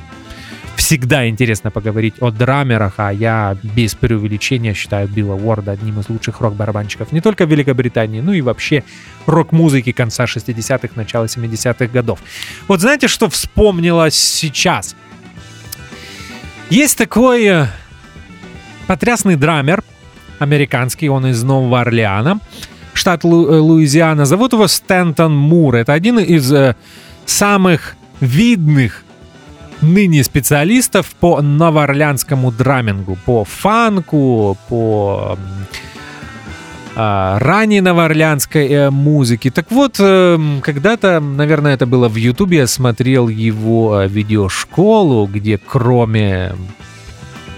[0.76, 6.42] всегда интересно поговорить о драмерах, а я без преувеличения считаю Билла Уорда одним из лучших
[6.42, 8.84] рок-барабанщиков не только в Великобритании, но и вообще
[9.26, 12.20] рок-музыки конца 60-х, начала 70-х годов.
[12.68, 14.96] Вот знаете, что вспомнилось сейчас?
[16.70, 17.68] Есть такой э,
[18.88, 19.84] потрясный драмер,
[20.40, 22.40] американский, он из Нового Орлеана,
[22.94, 24.26] штат Лу- э, Луизиана.
[24.26, 25.76] Зовут его Стэнтон Мур.
[25.76, 26.76] Это один из э,
[27.26, 29.04] самых видных
[29.82, 35.38] ныне специалистов по новоорлеанскому драмингу, по фанку, по
[36.96, 39.52] ранней новоорлеанской э, музыке.
[39.52, 45.58] Так вот, э, когда-то, наверное, это было в Ютубе, я смотрел его э, видеошколу, где
[45.58, 46.54] кроме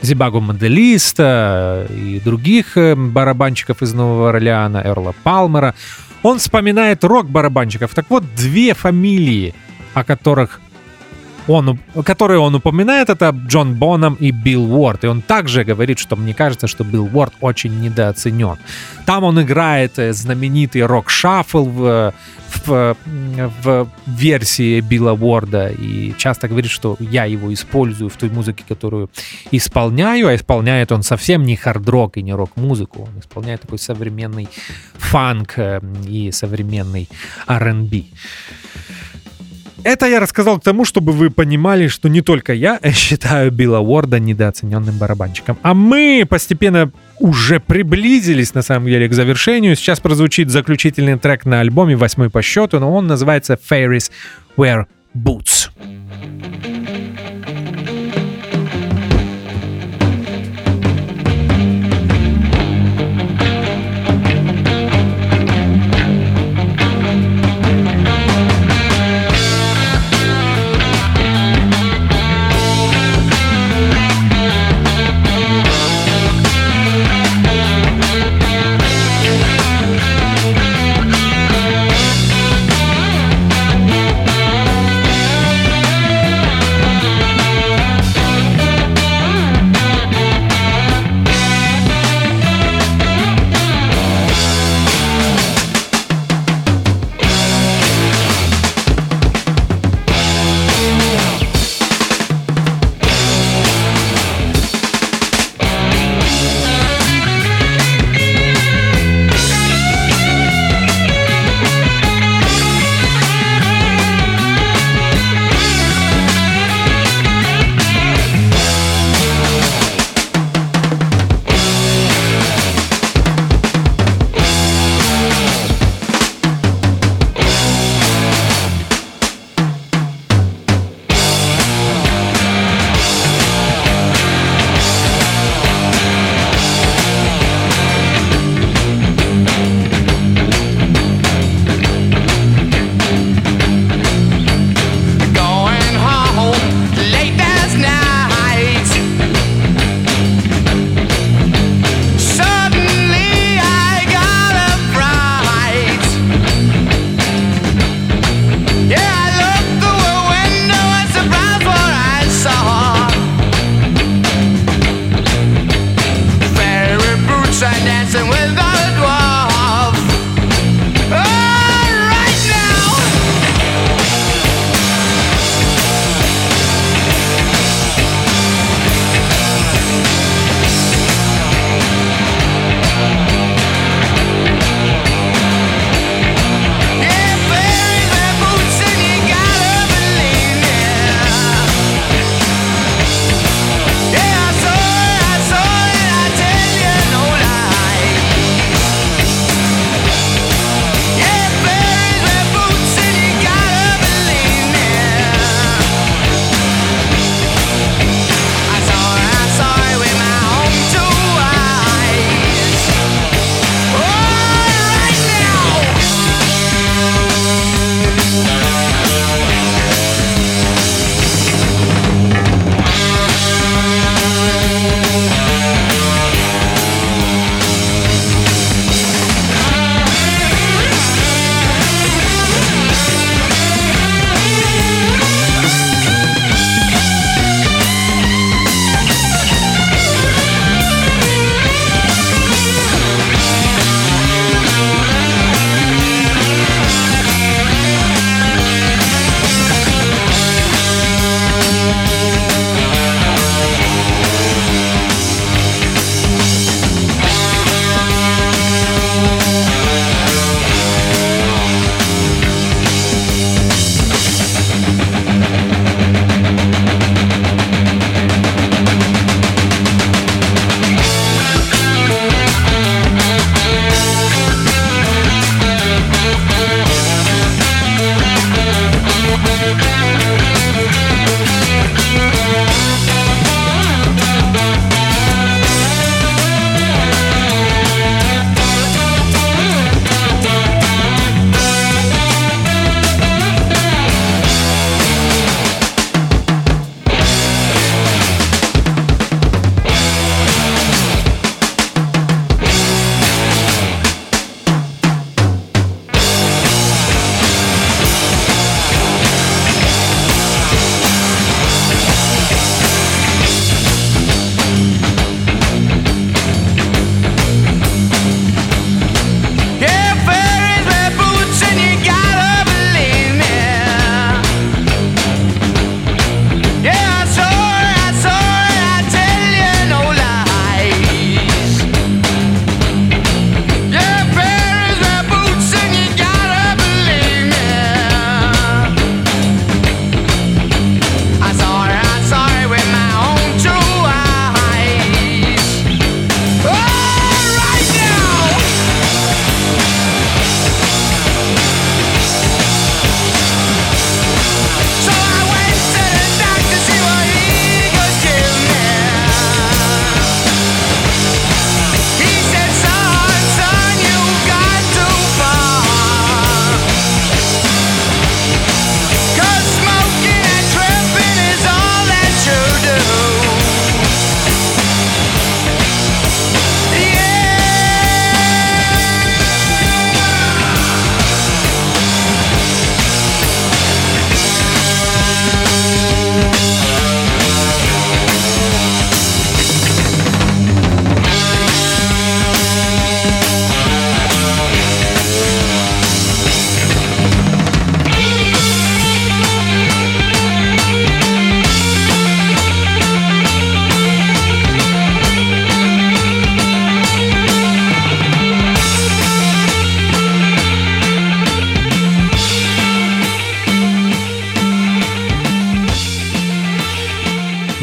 [0.02, 5.76] Зибагу Моделиста и других э, барабанщиков из Нового Орлеана, Эрла Палмера,
[6.24, 7.94] он вспоминает рок-барабанщиков.
[7.94, 9.54] Так вот, две фамилии,
[9.94, 10.62] о которых
[11.48, 15.04] он, которые он упоминает, это Джон Боном и Билл Уорд.
[15.04, 18.58] И он также говорит, что мне кажется, что Билл Уорд очень недооценен.
[19.06, 22.14] Там он играет э, знаменитый рок-шаффл в,
[22.66, 22.98] в,
[23.64, 29.10] в версии Билла Уорда и часто говорит, что я его использую в той музыке, которую
[29.52, 34.50] исполняю, а исполняет он совсем не хард-рок и не рок-музыку, он исполняет такой современный
[34.96, 37.08] фанк э, и современный
[37.48, 38.04] R&B.
[39.84, 44.20] Это я рассказал к тому, чтобы вы понимали, что не только я считаю Билла Уорда
[44.20, 45.58] недооцененным барабанщиком.
[45.62, 49.76] А мы постепенно уже приблизились, на самом деле, к завершению.
[49.76, 54.12] Сейчас прозвучит заключительный трек на альбоме, восьмой по счету, но он называется «Fairies
[54.58, 55.70] Wear Boots».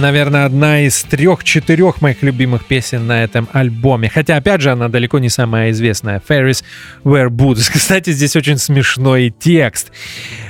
[0.04, 4.10] Наверное, одна из трех-четырех моих любимых песен на этом альбоме.
[4.10, 6.20] Хотя, опять же, она далеко не самая известная.
[6.28, 6.62] Ferris
[7.04, 7.70] Where Boots.
[7.72, 9.92] Кстати, здесь очень смешной текст.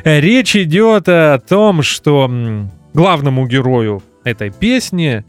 [0.03, 2.29] Речь идет о том, что
[2.95, 5.25] главному герою этой песни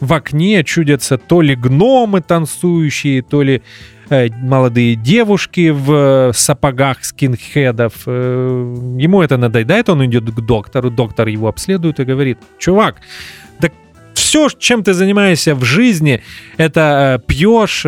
[0.00, 3.62] в окне чудятся то ли гномы танцующие, то ли
[4.10, 7.94] молодые девушки в сапогах скинхедов.
[8.06, 12.96] Э, ему это надоедает, он идет к доктору, доктор его обследует и говорит, чувак,
[13.60, 13.68] да
[14.14, 16.22] все, чем ты занимаешься в жизни,
[16.56, 17.86] это э, пьешь,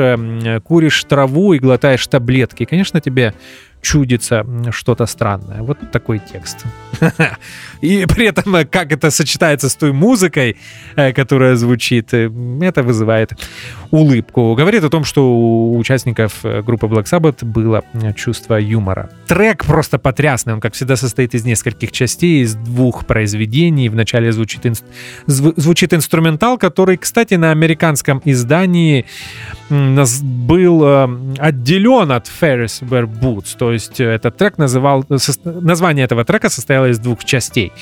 [0.65, 2.65] куришь траву и глотаешь таблетки.
[2.65, 3.35] Конечно, тебе
[3.81, 5.63] чудится что-то странное.
[5.63, 6.65] Вот такой текст.
[7.81, 10.57] И при этом, э, как это сочетается с той музыкой,
[10.97, 12.31] э, которая звучит, э,
[12.61, 13.33] это вызывает
[13.91, 14.55] улыбку.
[14.55, 17.83] Говорит о том, что у участников группы Black Sabbath было
[18.17, 19.11] чувство юмора.
[19.27, 20.55] Трек просто потрясный.
[20.55, 23.89] Он, как всегда, состоит из нескольких частей, из двух произведений.
[23.89, 24.75] Вначале звучит, ин...
[25.27, 29.07] звучит инструментал, который, кстати, на американском издании
[29.69, 30.85] был
[31.39, 33.57] отделен от Fairies Wear Boots.
[33.59, 35.05] То есть этот трек называл...
[35.45, 37.73] Название этого трека состояло из двух частей.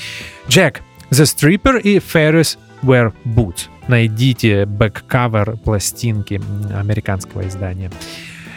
[0.47, 0.81] Jack
[1.11, 3.67] the Stripper и Fairies Wear Boots.
[3.87, 6.41] Найдите back cover пластинки
[6.73, 7.91] американского издания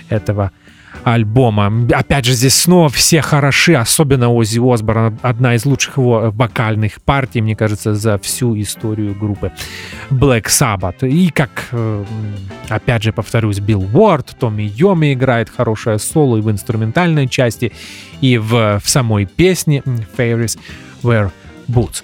[0.09, 0.53] этого
[1.05, 1.87] альбома.
[1.93, 7.41] Опять же, здесь снова все хороши, особенно Оззи Осборн, одна из лучших его вокальных партий,
[7.41, 9.53] мне кажется, за всю историю группы
[10.11, 11.07] Black Sabbath.
[11.07, 12.05] И как, э,
[12.69, 17.73] опять же, повторюсь, Билл Уорд, Томми Йоми играет хорошее соло и в инструментальной части,
[18.21, 19.83] и в, в самой песне
[20.17, 20.59] Ferris
[21.03, 21.31] Wear
[21.69, 22.03] Boots.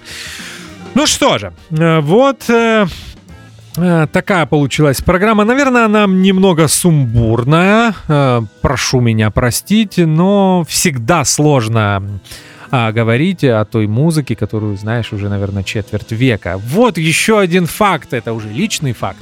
[0.95, 2.85] Ну что же, э, вот э,
[4.11, 5.43] такая получилась программа.
[5.45, 7.93] Наверное, она немного сумбурная.
[8.61, 12.21] Прошу меня простить, но всегда сложно
[12.71, 16.57] а, говорить о той музыке, которую знаешь уже, наверное, четверть века.
[16.57, 19.19] Вот еще один факт, это уже личный факт.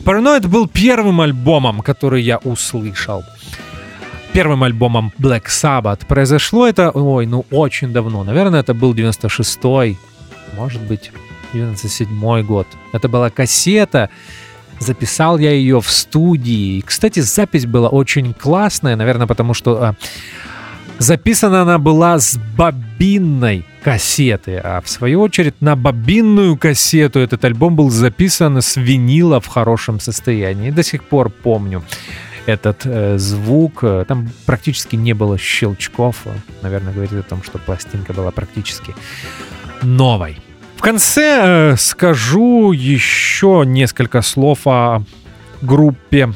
[0.00, 3.24] Paranoid был первым альбомом, который я услышал
[4.32, 6.06] первым альбомом Black Sabbath.
[6.06, 8.22] Произошло это, ой, ну очень давно.
[8.22, 9.98] Наверное, это был 96-й,
[10.56, 11.10] может быть,
[11.52, 12.66] 97-й год.
[12.92, 14.10] Это была кассета,
[14.78, 16.80] записал я ее в студии.
[16.80, 19.94] Кстати, запись была очень классная, наверное, потому что а,
[20.98, 27.76] записана она была с бобинной кассеты, а в свою очередь на бобинную кассету этот альбом
[27.76, 30.70] был записан с винила в хорошем состоянии.
[30.70, 31.82] До сих пор помню
[32.46, 33.84] этот э, звук.
[34.08, 36.24] Там практически не было щелчков.
[36.62, 38.94] Наверное, говорит о том, что пластинка была практически
[39.82, 40.38] новой.
[40.80, 45.02] В конце э, скажу еще несколько слов о
[45.60, 46.32] группе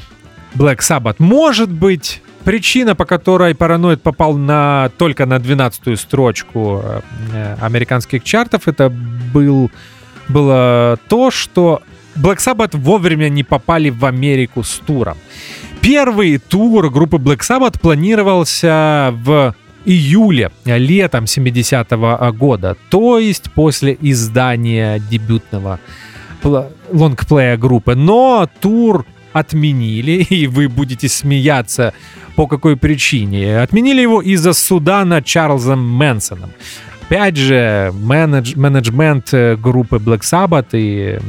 [0.55, 1.15] Black Sabbath.
[1.19, 6.83] Может быть, причина, по которой Параноид попал на, только на 12-ю строчку
[7.33, 9.71] э, американских чартов, это был,
[10.29, 11.81] было то, что
[12.15, 15.16] Black Sabbath вовремя не попали в Америку с туром.
[15.81, 19.55] Первый тур группы Black Sabbath планировался в
[19.85, 25.81] июле, летом 70-го года, то есть после издания дебютного
[26.93, 27.94] лонгплея группы.
[27.94, 31.94] Но тур отменили, и вы будете смеяться,
[32.36, 33.61] по какой причине.
[33.61, 36.51] Отменили его из-за суда над Чарльзом Мэнсоном.
[37.02, 41.20] Опять же, менедж, менеджмент э, группы Black Sabbath и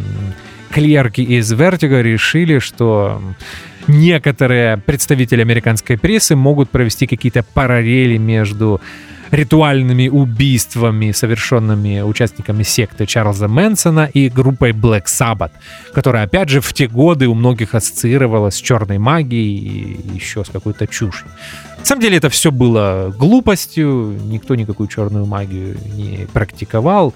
[0.72, 3.22] клерки из Vertigo решили, что
[3.88, 8.82] некоторые представители американской прессы могут провести какие-то параллели между
[9.32, 15.52] ритуальными убийствами, совершенными участниками секты Чарльза Мэнсона и группой Black Sabbath,
[15.94, 20.50] которая, опять же, в те годы у многих ассоциировалась с черной магией и еще с
[20.50, 21.28] какой-то чушью.
[21.86, 27.14] На самом деле это все было глупостью, никто никакую черную магию не практиковал.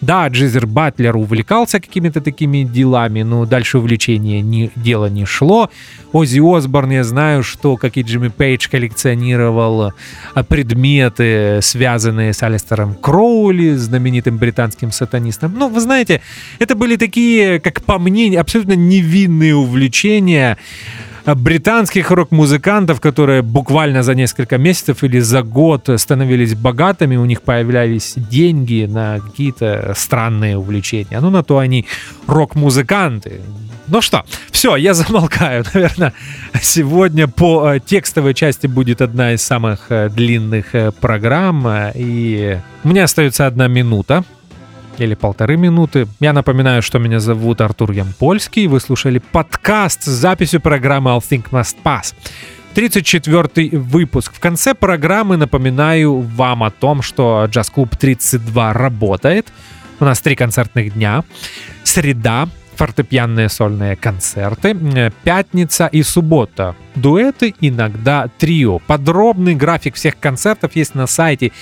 [0.00, 5.68] Да, Джизер Батлер увлекался какими-то такими делами, но дальше увлечение не, дело не шло.
[6.12, 9.92] Оззи Осборн, я знаю, что, как и Джимми Пейдж, коллекционировал
[10.34, 15.54] а, предметы, связанные с Алистером Кроули, знаменитым британским сатанистом.
[15.58, 16.20] Ну, вы знаете,
[16.60, 20.56] это были такие, как по мне, абсолютно невинные увлечения,
[21.26, 28.14] британских рок-музыкантов, которые буквально за несколько месяцев или за год становились богатыми, у них появлялись
[28.16, 31.20] деньги на какие-то странные увлечения.
[31.20, 31.86] Ну, на то они
[32.26, 33.40] рок-музыканты.
[33.86, 35.64] Ну что, все, я замолкаю.
[35.74, 36.12] Наверное,
[36.60, 41.66] сегодня по э, текстовой части будет одна из самых э, длинных э, программ.
[41.94, 44.24] И у меня остается одна минута
[44.98, 46.06] или полторы минуты.
[46.20, 48.66] Я напоминаю, что меня зовут Артур Ямпольский.
[48.66, 52.14] Вы слушали подкаст с записью программы All Think Must Pass.
[52.74, 54.32] 34 выпуск.
[54.34, 59.52] В конце программы напоминаю вам о том, что Джаз Клуб 32 работает.
[60.00, 61.22] У нас три концертных дня.
[61.84, 66.74] Среда фортепианные сольные концерты, э, пятница и суббота.
[66.94, 68.78] Дуэты, иногда трио.
[68.80, 71.52] Подробный график всех концертов есть на сайте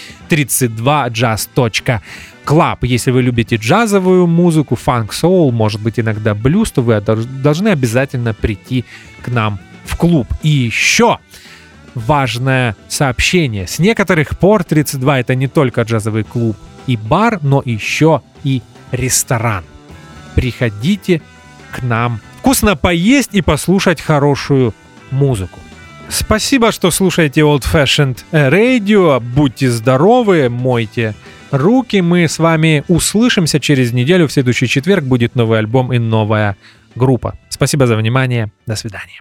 [2.47, 2.79] 32jazz.club.
[2.83, 8.85] Если вы любите джазовую музыку, фанк-соул, может быть иногда блюз, то вы должны обязательно прийти
[9.23, 10.27] к нам в клуб.
[10.43, 11.19] И еще
[11.95, 13.67] важное сообщение.
[13.67, 16.57] С некоторых пор 32 это не только джазовый клуб
[16.87, 19.65] и бар, но еще и ресторан
[20.35, 21.21] приходите
[21.71, 24.75] к нам вкусно поесть и послушать хорошую
[25.11, 25.59] музыку.
[26.09, 29.21] Спасибо, что слушаете Old Fashioned Radio.
[29.21, 31.15] Будьте здоровы, мойте
[31.51, 32.01] руки.
[32.01, 34.27] Мы с вами услышимся через неделю.
[34.27, 36.57] В следующий четверг будет новый альбом и новая
[36.95, 37.39] группа.
[37.49, 38.51] Спасибо за внимание.
[38.67, 39.21] До свидания.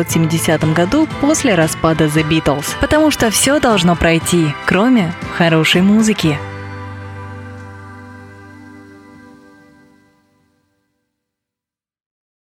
[0.00, 2.66] 1970 году после распада The Beatles.
[2.80, 6.38] Потому что все должно пройти, кроме хорошей музыки.